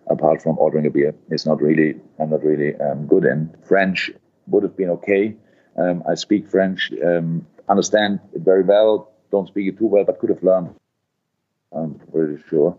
apart 0.09 0.41
from 0.41 0.57
ordering 0.57 0.85
a 0.85 0.89
beer, 0.89 1.13
is 1.29 1.45
not 1.45 1.61
really 1.61 1.95
I'm 2.19 2.29
not 2.29 2.43
really 2.43 2.75
um, 2.75 3.07
good 3.07 3.25
in. 3.25 3.55
French 3.63 4.11
would 4.47 4.63
have 4.63 4.75
been 4.75 4.89
okay. 4.91 5.35
Um, 5.77 6.03
I 6.09 6.15
speak 6.15 6.49
French, 6.49 6.91
um, 7.03 7.45
understand 7.67 8.19
it 8.33 8.41
very 8.41 8.63
well. 8.63 9.11
Don't 9.31 9.47
speak 9.47 9.67
it 9.67 9.77
too 9.77 9.87
well, 9.87 10.03
but 10.03 10.19
could 10.19 10.29
have 10.29 10.43
learned. 10.43 10.75
I'm 11.71 11.95
pretty 12.11 12.41
sure. 12.49 12.77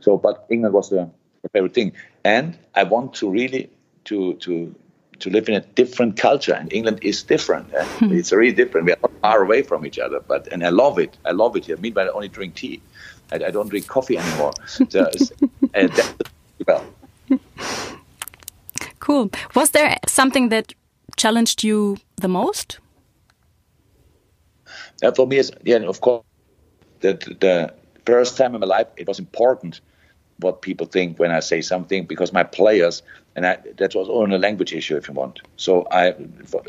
So, 0.00 0.16
but 0.16 0.46
England 0.48 0.74
was 0.74 0.90
the 0.90 1.10
favorite 1.52 1.74
thing, 1.74 1.92
and 2.24 2.56
I 2.74 2.84
want 2.84 3.14
to 3.14 3.28
really 3.30 3.70
to 4.08 4.34
to 4.34 4.74
to 5.20 5.30
live 5.30 5.48
in 5.48 5.54
a 5.54 5.60
different 5.60 6.16
culture. 6.16 6.54
And 6.54 6.72
England 6.72 7.00
is 7.02 7.22
different. 7.22 7.72
Eh? 7.74 7.86
it's 8.02 8.32
really 8.32 8.54
different. 8.54 8.86
We 8.86 8.92
are 8.92 9.10
far 9.20 9.42
away 9.42 9.62
from 9.62 9.84
each 9.84 9.98
other, 9.98 10.20
but 10.20 10.48
and 10.52 10.64
I 10.64 10.70
love 10.70 10.98
it. 10.98 11.16
I 11.24 11.32
love 11.32 11.56
it 11.56 11.66
here. 11.66 11.76
Meanwhile, 11.76 12.06
I 12.06 12.12
only 12.12 12.28
drink 12.28 12.54
tea. 12.54 12.80
I, 13.32 13.36
I 13.36 13.50
don't 13.50 13.68
drink 13.68 13.86
coffee 13.86 14.18
anymore. 14.18 14.52
So, 14.90 15.10
uh, 15.74 15.88
well. 16.66 16.84
Cool. 19.00 19.30
Was 19.54 19.70
there 19.70 19.96
something 20.06 20.50
that 20.50 20.74
challenged 21.16 21.64
you 21.64 21.98
the 22.16 22.28
most? 22.28 22.78
Uh, 25.02 25.12
for 25.12 25.26
me, 25.26 25.42
yeah, 25.64 25.76
of 25.78 26.00
course, 26.00 26.24
the, 27.00 27.14
the 27.40 27.72
first 28.04 28.36
time 28.36 28.54
in 28.54 28.60
my 28.60 28.66
life, 28.66 28.88
it 28.96 29.06
was 29.06 29.18
important 29.18 29.80
what 30.40 30.62
people 30.62 30.86
think 30.86 31.18
when 31.18 31.30
I 31.30 31.40
say 31.40 31.60
something 31.60 32.04
because 32.06 32.32
my 32.32 32.44
players, 32.44 33.02
and 33.34 33.46
I, 33.46 33.58
that 33.76 33.94
was 33.94 34.08
only 34.08 34.36
a 34.36 34.38
language 34.38 34.72
issue 34.72 34.96
if 34.96 35.08
you 35.08 35.14
want. 35.14 35.40
So 35.56 35.86
I, 35.90 36.14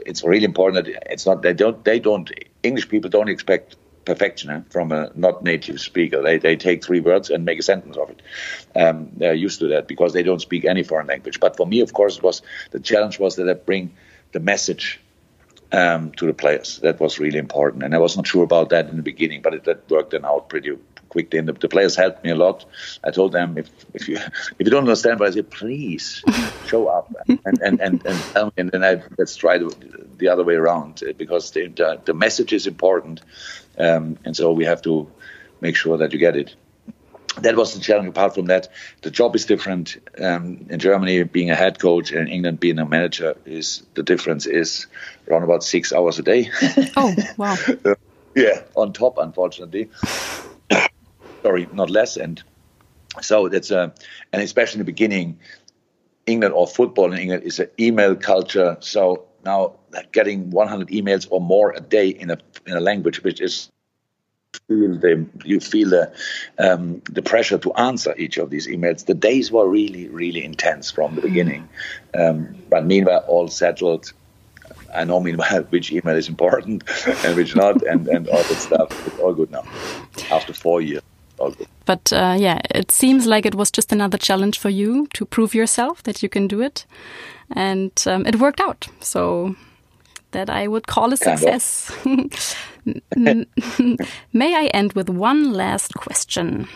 it's 0.05 0.23
really 0.23 0.45
important 0.45 0.85
that 0.85 1.11
it's 1.11 1.25
not 1.25 1.41
they 1.41 1.53
don't 1.53 1.83
they 1.83 1.99
don't 1.99 2.31
English 2.63 2.89
people 2.89 3.09
don't 3.09 3.29
expect 3.29 3.75
perfection 4.05 4.49
eh, 4.49 4.61
from 4.69 4.91
a 4.91 5.11
not 5.15 5.43
native 5.43 5.79
speaker. 5.79 6.21
They, 6.21 6.37
they 6.37 6.55
take 6.55 6.83
three 6.83 6.99
words 6.99 7.29
and 7.29 7.45
make 7.45 7.59
a 7.59 7.63
sentence 7.63 7.97
of 7.97 8.09
it. 8.09 8.21
Um, 8.75 9.11
they're 9.15 9.33
used 9.33 9.59
to 9.59 9.67
that 9.67 9.87
because 9.87 10.13
they 10.13 10.23
don't 10.23 10.41
speak 10.41 10.65
any 10.65 10.83
foreign 10.83 11.07
language. 11.07 11.39
But 11.39 11.55
for 11.55 11.67
me, 11.67 11.81
of 11.81 11.93
course, 11.93 12.17
it 12.17 12.23
was 12.23 12.41
the 12.71 12.79
challenge 12.79 13.19
was 13.19 13.35
that 13.35 13.49
I 13.49 13.53
bring 13.53 13.95
the 14.31 14.39
message 14.39 14.99
um, 15.71 16.11
to 16.13 16.25
the 16.25 16.33
players. 16.33 16.79
That 16.79 16.99
was 16.99 17.19
really 17.19 17.37
important, 17.37 17.83
and 17.83 17.93
I 17.93 17.99
was 17.99 18.17
not 18.17 18.27
sure 18.27 18.43
about 18.43 18.69
that 18.69 18.89
in 18.89 18.97
the 18.97 19.03
beginning, 19.03 19.41
but 19.41 19.53
it, 19.53 19.63
that 19.65 19.89
worked 19.89 20.11
then 20.11 20.25
out 20.25 20.49
pretty 20.49 20.75
quickly. 21.09 21.39
And 21.39 21.47
the, 21.47 21.53
the, 21.53 21.67
players 21.67 21.95
helped 21.95 22.23
me 22.23 22.31
a 22.31 22.35
lot. 22.35 22.65
I 23.03 23.11
told 23.11 23.31
them 23.31 23.57
if 23.57 23.69
if 23.93 24.07
you 24.07 24.17
if 24.17 24.59
you 24.59 24.71
don't 24.71 24.83
understand 24.83 25.19
what 25.19 25.29
I 25.29 25.31
say, 25.31 25.41
please 25.41 26.23
show 26.67 26.87
up 26.87 27.13
and 27.27 27.39
and 27.61 27.81
and, 27.81 28.05
and 28.05 28.19
tell 28.33 28.45
me, 28.45 28.53
and 28.57 28.71
then 28.71 28.83
I, 28.83 29.01
let's 29.17 29.35
try 29.35 29.57
the, 29.57 29.75
the 30.17 30.29
other 30.29 30.43
way 30.43 30.55
around 30.55 31.01
because 31.17 31.51
the, 31.51 31.67
the, 31.67 32.01
the 32.05 32.13
message 32.13 32.53
is 32.53 32.67
important. 32.67 33.21
Um, 33.77 34.17
and 34.25 34.35
so 34.35 34.51
we 34.51 34.65
have 34.65 34.81
to 34.83 35.09
make 35.61 35.75
sure 35.75 35.97
that 35.97 36.13
you 36.13 36.19
get 36.19 36.35
it. 36.35 36.55
That 37.41 37.55
was 37.55 37.73
the 37.73 37.79
challenge. 37.79 38.09
Apart 38.09 38.35
from 38.35 38.47
that, 38.47 38.67
the 39.01 39.11
job 39.11 39.35
is 39.35 39.45
different. 39.45 39.97
Um, 40.21 40.65
in 40.69 40.79
Germany, 40.79 41.23
being 41.23 41.51
a 41.51 41.55
head 41.55 41.79
coach, 41.79 42.11
and 42.11 42.27
in 42.27 42.33
England, 42.33 42.59
being 42.59 42.79
a 42.79 42.85
manager, 42.85 43.35
is 43.45 43.83
the 43.93 44.03
difference 44.03 44.45
is 44.45 44.87
around 45.29 45.43
about 45.43 45.63
six 45.63 45.93
hours 45.93 46.19
a 46.19 46.23
day. 46.23 46.51
Oh 46.97 47.15
wow! 47.37 47.55
yeah, 48.35 48.63
on 48.75 48.93
top, 48.93 49.17
unfortunately. 49.17 49.89
Sorry, 51.41 51.67
not 51.73 51.89
less. 51.89 52.17
And 52.17 52.41
so 53.21 53.49
that's 53.49 53.71
a, 53.71 53.93
and 54.33 54.41
especially 54.41 54.79
in 54.79 54.85
the 54.85 54.91
beginning, 54.91 55.39
England 56.25 56.53
or 56.53 56.67
football 56.67 57.11
in 57.11 57.19
England 57.19 57.43
is 57.43 57.59
an 57.59 57.69
email 57.79 58.15
culture. 58.15 58.77
So 58.79 59.25
now 59.45 59.75
getting 60.11 60.51
100 60.51 60.89
emails 60.89 61.27
or 61.29 61.41
more 61.41 61.71
a 61.71 61.79
day 61.79 62.09
in 62.09 62.29
a 62.31 62.37
in 62.65 62.75
a 62.75 62.79
language 62.79 63.23
which 63.23 63.41
is 63.41 63.69
feel 64.67 64.95
the 64.97 65.25
you 65.43 65.59
feel 65.59 65.89
the 65.89 66.11
um, 66.57 67.01
the 67.09 67.21
pressure 67.21 67.57
to 67.57 67.73
answer 67.73 68.15
each 68.17 68.37
of 68.37 68.49
these 68.49 68.67
emails. 68.67 69.05
The 69.05 69.13
days 69.13 69.51
were 69.51 69.67
really 69.67 70.07
really 70.07 70.43
intense 70.43 70.91
from 70.91 71.15
the 71.15 71.21
beginning, 71.21 71.67
um, 72.13 72.55
but 72.69 72.85
meanwhile 72.85 73.23
all 73.27 73.47
settled. 73.47 74.13
I 74.93 75.03
know 75.03 75.19
meanwhile 75.19 75.63
which 75.69 75.91
email 75.91 76.15
is 76.15 76.29
important 76.29 76.83
and 77.25 77.35
which 77.35 77.55
not, 77.55 77.81
and 77.83 78.07
and 78.07 78.27
all 78.27 78.43
that 78.43 78.57
stuff. 78.57 79.07
It's 79.07 79.19
all 79.19 79.33
good 79.33 79.51
now. 79.51 79.63
After 80.31 80.53
four 80.53 80.81
years. 80.81 81.01
But 81.85 82.13
uh, 82.13 82.35
yeah, 82.37 82.59
it 82.75 82.91
seems 82.91 83.25
like 83.25 83.45
it 83.45 83.55
was 83.55 83.71
just 83.71 83.91
another 83.91 84.17
challenge 84.17 84.59
for 84.59 84.69
you 84.69 85.07
to 85.13 85.25
prove 85.25 85.55
yourself 85.55 86.03
that 86.03 86.21
you 86.21 86.29
can 86.29 86.47
do 86.47 86.61
it 86.61 86.85
and 87.55 87.91
um, 88.05 88.25
it 88.25 88.39
worked 88.39 88.61
out. 88.61 88.87
So 88.99 89.55
that 90.31 90.49
I 90.49 90.67
would 90.67 90.87
call 90.87 91.13
a 91.13 91.17
success. 91.17 91.91
May 93.15 94.55
I 94.55 94.69
end 94.73 94.93
with 94.93 95.09
one 95.09 95.53
last 95.53 95.95
question? 95.95 96.67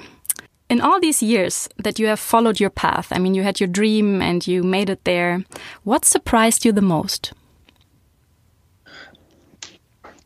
In 0.70 0.82
all 0.82 1.00
these 1.00 1.22
years 1.22 1.70
that 1.78 2.00
you 2.00 2.08
have 2.08 2.20
followed 2.20 2.60
your 2.60 2.70
path, 2.72 3.10
I 3.12 3.20
mean, 3.20 3.36
you 3.36 3.44
had 3.44 3.60
your 3.60 3.68
dream 3.68 4.22
and 4.22 4.46
you 4.48 4.64
made 4.64 4.90
it 4.90 5.04
there, 5.04 5.44
what 5.84 6.06
surprised 6.06 6.66
you 6.66 6.72
the 6.72 6.82
most? 6.82 7.34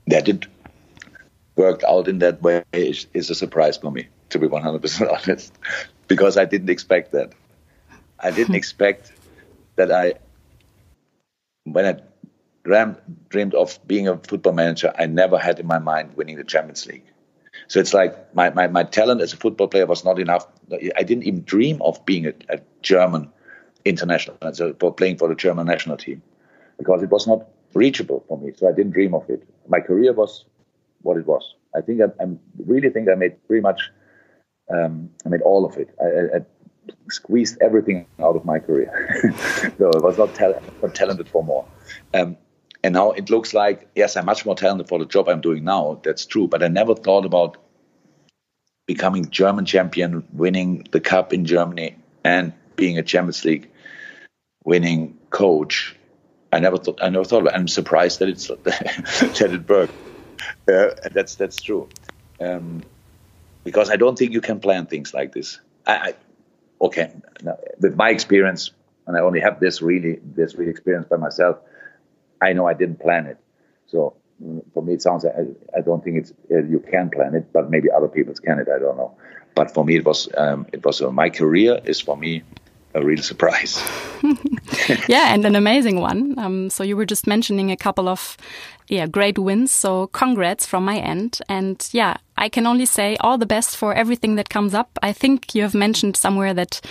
That 0.08 0.30
it 0.30 0.46
worked 1.58 1.84
out 1.84 2.08
in 2.08 2.20
that 2.20 2.42
way 2.42 2.64
is, 2.72 3.08
is 3.14 3.30
a 3.30 3.36
surprise 3.36 3.78
for 3.78 3.92
me, 3.92 4.08
to 4.30 4.40
be 4.40 4.48
100% 4.48 5.12
honest, 5.26 5.54
because 6.08 6.38
I 6.38 6.46
didn't 6.46 6.70
expect 6.70 7.12
that. 7.12 7.34
I 8.20 8.32
didn't 8.32 8.56
expect 8.62 9.12
that 9.76 9.92
I 9.92 10.16
when 11.64 11.86
I 11.86 12.00
dreamed, 12.64 12.98
dreamed 13.30 13.54
of 13.54 13.80
being 13.88 14.08
a 14.08 14.18
football 14.18 14.54
manager, 14.54 14.94
I 14.98 15.06
never 15.06 15.38
had 15.38 15.60
in 15.60 15.68
my 15.68 15.80
mind 15.80 16.16
winning 16.16 16.38
the 16.38 16.44
Champions 16.44 16.86
League. 16.86 17.04
So 17.68 17.80
it's 17.80 17.94
like 17.94 18.34
my, 18.34 18.50
my, 18.52 18.68
my 18.68 18.84
talent 18.84 19.22
as 19.22 19.34
a 19.34 19.38
football 19.38 19.68
player 19.68 19.86
was 19.86 20.06
not 20.06 20.20
enough. 20.20 20.48
I 20.72 21.04
didn't 21.04 21.24
even 21.24 21.44
dream 21.44 21.82
of 21.82 22.06
being 22.06 22.28
a, 22.28 22.34
a 22.50 22.60
German 22.82 23.30
international, 23.84 24.38
so 24.54 24.74
for 24.80 24.94
playing 24.94 25.18
for 25.18 25.28
the 25.28 25.36
German 25.36 25.66
national 25.66 25.98
team, 25.98 26.22
because 26.78 27.04
it 27.04 27.10
was 27.10 27.28
not 27.28 27.48
reachable 27.74 28.24
for 28.28 28.38
me. 28.38 28.54
So 28.56 28.68
I 28.68 28.72
didn't 28.72 28.92
dream 28.92 29.14
of 29.14 29.30
it. 29.30 29.44
My 29.68 29.80
career 29.80 30.14
was 30.14 30.46
what 31.02 31.18
it 31.18 31.26
was. 31.26 31.56
I 31.76 31.82
think 31.82 32.02
I, 32.02 32.24
I 32.24 32.28
really 32.66 32.90
think 32.90 33.10
I 33.10 33.16
made 33.16 33.36
pretty 33.48 33.62
much, 33.62 33.92
um, 34.70 35.10
I 35.26 35.30
made 35.30 35.42
all 35.42 35.66
of 35.66 35.78
it. 35.78 35.90
I, 36.02 36.38
I, 36.38 36.42
squeezed 37.10 37.58
everything 37.62 38.06
out 38.20 38.36
of 38.36 38.46
my 38.46 38.60
career. 38.60 38.90
so 39.78 39.92
I 39.94 40.00
was 40.00 40.18
not, 40.18 40.34
tal- 40.36 40.62
not 40.82 40.96
talented 40.96 41.28
for 41.28 41.44
more. 41.44 41.66
Um, 42.14 42.38
and 42.84 42.94
now 42.94 43.12
it 43.12 43.30
looks 43.30 43.54
like, 43.54 43.90
yes, 43.96 44.16
I'm 44.16 44.26
much 44.26 44.46
more 44.46 44.56
talented 44.56 44.88
for 44.88 45.00
the 45.00 45.06
job 45.06 45.28
I'm 45.28 45.42
doing 45.42 45.64
now. 45.64 46.00
That's 46.04 46.26
true. 46.26 46.48
But 46.48 46.64
I 46.64 46.68
never 46.68 46.96
thought 46.96 47.26
about 47.26 47.58
becoming 48.86 49.30
German 49.30 49.66
champion, 49.66 50.26
winning 50.32 50.88
the 50.92 51.00
cup 51.00 51.34
in 51.34 51.46
Germany, 51.46 51.98
and 52.24 52.54
being 52.76 52.98
a 52.98 53.04
Champions 53.04 53.44
League 53.44 53.70
winning 54.64 55.18
coach. 55.30 55.96
I 56.54 56.60
never 56.60 56.78
thought. 56.78 57.00
I 57.02 57.10
never 57.10 57.26
thought. 57.26 57.42
About 57.42 57.54
it. 57.54 57.58
I'm 57.58 57.68
surprised 57.68 58.20
that 58.20 58.30
it's 58.30 58.48
that 58.64 59.50
it 59.52 59.68
worked. 59.68 59.94
Uh, 60.72 60.96
that's 61.12 61.36
that's 61.36 61.62
true. 61.62 61.90
Um, 62.40 62.84
because 63.68 63.90
I 63.90 63.98
don't 63.98 64.18
think 64.18 64.32
you 64.32 64.40
can 64.40 64.62
plan 64.62 64.86
things 64.86 65.14
like 65.14 65.34
this. 65.34 65.60
I, 65.86 65.94
I 65.94 66.14
okay, 66.86 67.12
with 67.82 67.98
my 67.98 68.12
experience, 68.12 68.72
and 69.06 69.18
I 69.18 69.20
only 69.20 69.42
have 69.42 69.60
this 69.60 69.82
really 69.82 70.20
this 70.24 70.56
really 70.56 70.72
experience 70.72 71.08
by 71.10 71.18
myself. 71.18 71.58
I 72.42 72.54
know 72.54 72.66
I 72.66 72.74
didn't 72.74 73.02
plan 73.02 73.26
it, 73.26 73.38
so 73.86 74.16
mm, 74.42 74.64
for 74.74 74.82
me 74.82 74.94
it 74.94 75.02
sounds. 75.02 75.26
I, 75.26 75.48
I 75.78 75.82
don't 75.82 76.02
think 76.02 76.16
it's 76.22 76.32
uh, 76.50 76.64
you 76.64 76.80
can 76.80 77.10
plan 77.10 77.36
it, 77.36 77.52
but 77.52 77.70
maybe 77.70 77.92
other 77.92 78.08
people 78.08 78.34
can 78.36 78.58
it. 78.58 78.70
I 78.74 78.80
don't 78.80 78.96
know. 78.96 79.12
But 79.54 79.74
for 79.74 79.84
me, 79.84 79.98
it 79.98 80.06
was 80.06 80.30
um, 80.38 80.66
it 80.72 80.86
was 80.86 81.02
uh, 81.02 81.12
my 81.12 81.30
career 81.30 81.82
is 81.84 82.00
for 82.00 82.16
me 82.16 82.44
a 82.94 83.04
real 83.04 83.22
surprise. 83.22 83.84
yeah, 85.10 85.34
and 85.34 85.46
an 85.46 85.58
amazing 85.58 86.00
one. 86.00 86.40
Um, 86.40 86.70
so 86.70 86.84
you 86.84 86.96
were 86.96 87.06
just 87.06 87.28
mentioning 87.28 87.70
a 87.70 87.78
couple 87.78 88.08
of 88.08 88.38
yeah, 88.88 89.08
great 89.08 89.38
wins. 89.38 89.72
So 89.72 90.08
congrats 90.08 90.66
from 90.66 90.86
my 90.86 90.98
end. 90.98 91.40
And 91.50 91.86
yeah, 91.92 92.18
I 92.38 92.50
can 92.50 92.68
only 92.68 92.86
say 92.86 93.18
all 93.22 93.38
the 93.38 93.46
best 93.46 93.76
for 93.76 93.94
everything 93.94 94.36
that 94.36 94.50
comes 94.50 94.74
up. 94.74 95.00
I 95.02 95.14
think 95.14 95.56
you 95.56 95.64
have 95.64 95.74
mentioned 95.74 96.16
somewhere 96.16 96.54
that, 96.54 96.82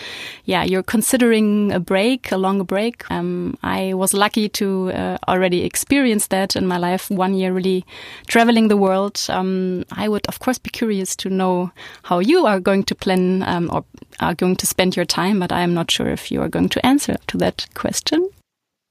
yeah, 0.44 0.64
you're 0.64 0.82
considering 0.82 1.72
a 1.72 1.80
break, 1.80 2.32
a 2.32 2.36
longer 2.36 2.64
break. 2.64 3.08
Um, 3.10 3.56
I 3.62 3.94
was 3.94 4.12
lucky 4.12 4.48
to 4.50 4.90
uh, 4.90 5.18
already 5.28 5.62
experience 5.62 6.26
that 6.28 6.56
in 6.56 6.66
my 6.66 6.78
life. 6.78 7.10
One 7.10 7.34
year 7.34 7.52
really 7.52 7.84
traveling 8.26 8.68
the 8.68 8.76
world. 8.76 9.24
Um, 9.28 9.84
I 9.92 10.08
would, 10.08 10.26
of 10.26 10.40
course, 10.40 10.58
be 10.58 10.70
curious 10.70 11.14
to 11.16 11.30
know 11.30 11.70
how 12.02 12.18
you 12.18 12.46
are 12.46 12.60
going 12.60 12.84
to 12.84 12.94
plan 12.94 13.42
um, 13.42 13.70
or 13.72 13.84
are 14.20 14.34
going 14.34 14.56
to 14.56 14.66
spend 14.66 14.96
your 14.96 15.04
time, 15.04 15.38
but 15.38 15.52
I 15.52 15.60
am 15.60 15.74
not 15.74 15.90
sure 15.90 16.08
if 16.08 16.30
you 16.30 16.42
are 16.42 16.48
going 16.48 16.68
to 16.70 16.86
answer 16.86 17.16
to 17.28 17.38
that 17.38 17.66
question. 17.74 18.28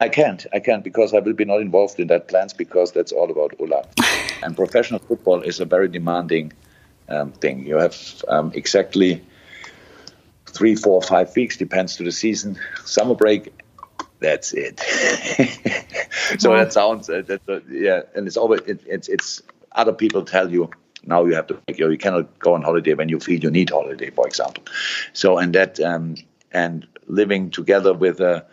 I 0.02 0.10
can't. 0.10 0.46
I 0.52 0.60
can't 0.60 0.84
because 0.84 1.14
I 1.14 1.20
will 1.20 1.34
be 1.34 1.46
not 1.46 1.62
involved 1.62 2.00
in 2.00 2.08
that 2.08 2.28
plans 2.28 2.54
because 2.54 2.92
that's 2.92 3.14
all 3.14 3.32
about 3.32 3.54
Ulla. 3.60 3.88
and 4.44 4.56
professional 4.56 5.00
football 5.00 5.42
is 5.42 5.60
a 5.60 5.66
very 5.66 5.88
demanding 5.88 6.52
um, 7.08 7.32
thing. 7.32 7.66
You 7.66 7.78
have 7.78 7.98
um, 8.28 8.52
exactly 8.54 9.24
three, 10.48 10.76
four, 10.76 11.02
five 11.02 11.34
weeks, 11.36 11.56
depends 11.56 11.96
to 11.98 12.04
the 12.04 12.12
season. 12.12 12.58
Summer 12.84 13.16
break, 13.16 13.54
that's 14.20 14.54
it. 14.54 14.80
so 16.40 16.52
that 16.56 16.74
sounds, 16.74 17.10
uh, 17.10 17.22
that, 17.28 17.42
uh, 17.48 17.60
yeah, 17.70 18.02
and 18.16 18.28
it's 18.28 18.38
always, 18.38 18.62
it, 18.62 18.82
it's, 18.86 19.08
it's, 19.08 19.42
other 19.74 19.94
people 19.94 20.24
tell 20.24 20.52
you, 20.52 20.70
now 21.06 21.24
you 21.26 21.36
have 21.36 21.48
to 21.48 21.58
you, 21.68 21.90
you 21.90 21.98
cannot 21.98 22.40
go 22.40 22.54
on 22.54 22.64
holiday 22.64 22.94
when 22.96 23.10
you 23.10 23.20
feel 23.20 23.40
you 23.40 23.52
need 23.52 23.70
holiday, 23.70 24.10
for 24.10 24.28
example. 24.28 24.64
So, 25.14 25.38
and 25.38 25.54
that, 25.56 25.80
um, 25.80 26.16
and 26.52 26.86
living 27.08 27.50
together 27.52 27.94
with 27.94 28.20
a, 28.20 28.46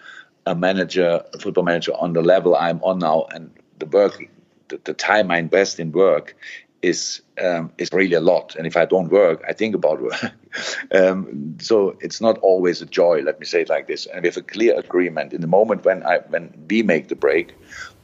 a 0.47 0.55
manager, 0.55 1.23
a 1.33 1.39
football 1.39 1.65
manager 1.65 1.93
on 1.95 2.13
the 2.13 2.23
level 2.23 2.57
I'm 2.57 2.83
on 2.83 2.99
now, 2.99 3.27
and 3.33 3.51
the 3.79 3.87
work, 3.87 4.25
the, 4.69 4.81
the 4.85 4.95
time 4.95 5.31
I 5.31 5.39
invest 5.39 5.79
in 5.79 5.93
work 5.93 6.35
is 6.83 7.23
um, 7.41 7.73
is 7.79 7.91
really 7.93 8.15
a 8.15 8.21
lot. 8.21 8.57
And 8.57 8.67
if 8.67 8.77
I 8.77 8.85
don't 8.85 9.09
work, 9.09 9.43
I 9.49 9.53
think 9.53 9.75
about 9.75 10.03
work. 10.03 10.33
um, 10.95 11.57
so 11.61 11.97
it's 12.01 12.21
not 12.21 12.39
always 12.39 12.83
a 12.83 12.87
joy. 12.87 13.23
Let 13.23 13.39
me 13.39 13.47
say 13.47 13.63
it 13.63 13.69
like 13.69 13.87
this. 13.87 14.07
And 14.07 14.23
we 14.23 14.29
have 14.29 14.37
a 14.37 14.43
clear 14.43 14.79
agreement. 14.79 15.33
In 15.33 15.41
the 15.41 15.47
moment 15.47 15.85
when 15.85 16.03
I 16.03 16.19
when 16.29 16.53
we 16.69 16.83
make 16.83 17.09
the 17.09 17.17
break, 17.17 17.55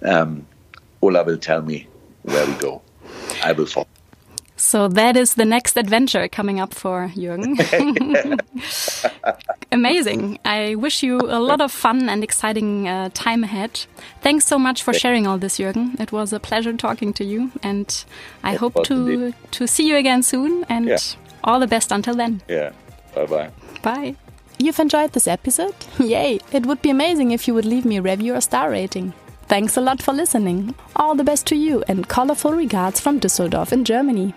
um, 0.02 0.46
Ulla 1.02 1.24
will 1.24 1.38
tell 1.38 1.62
me 1.62 1.88
where 2.22 2.46
we 2.46 2.54
go. 2.54 2.82
I 3.42 3.52
will 3.52 3.66
follow. 3.66 3.97
So 4.58 4.88
that 4.88 5.16
is 5.16 5.34
the 5.34 5.44
next 5.44 5.76
adventure 5.76 6.26
coming 6.26 6.58
up 6.58 6.74
for 6.74 7.12
Jürgen. 7.14 7.54
Amazing. 9.72 10.40
I 10.44 10.74
wish 10.74 11.02
you 11.04 11.18
a 11.20 11.38
lot 11.38 11.60
of 11.60 11.70
fun 11.70 12.08
and 12.08 12.24
exciting 12.24 12.88
uh, 12.88 13.10
time 13.14 13.44
ahead. 13.44 13.86
Thanks 14.20 14.46
so 14.46 14.58
much 14.58 14.82
for 14.82 14.92
sharing 14.92 15.28
all 15.28 15.38
this, 15.38 15.58
Jürgen. 15.58 15.98
It 16.00 16.10
was 16.10 16.32
a 16.32 16.40
pleasure 16.40 16.72
talking 16.72 17.12
to 17.14 17.24
you, 17.24 17.52
and 17.62 18.04
I 18.42 18.54
it 18.54 18.58
hope 18.58 18.82
to 18.84 19.32
to 19.32 19.66
see 19.68 19.86
you 19.86 19.96
again 19.96 20.24
soon. 20.24 20.64
And 20.68 20.88
yeah. 20.88 20.98
all 21.44 21.60
the 21.60 21.68
best 21.68 21.92
until 21.92 22.16
then. 22.16 22.42
Yeah. 22.48 22.72
Bye 23.14 23.26
bye. 23.26 23.50
Bye. 23.82 24.16
You've 24.58 24.80
enjoyed 24.80 25.12
this 25.12 25.28
episode? 25.28 25.74
Yay! 26.00 26.40
It 26.50 26.66
would 26.66 26.82
be 26.82 26.90
amazing 26.90 27.30
if 27.30 27.46
you 27.46 27.54
would 27.54 27.64
leave 27.64 27.84
me 27.84 27.98
a 27.98 28.02
review 28.02 28.34
or 28.34 28.40
star 28.40 28.70
rating. 28.70 29.12
Thanks 29.46 29.76
a 29.76 29.80
lot 29.80 30.02
for 30.02 30.12
listening. 30.12 30.74
All 30.96 31.14
the 31.14 31.24
best 31.24 31.46
to 31.46 31.56
you 31.56 31.84
and 31.86 32.08
colorful 32.08 32.52
regards 32.52 33.00
from 33.00 33.20
Düsseldorf 33.20 33.72
in 33.72 33.84
Germany. 33.84 34.34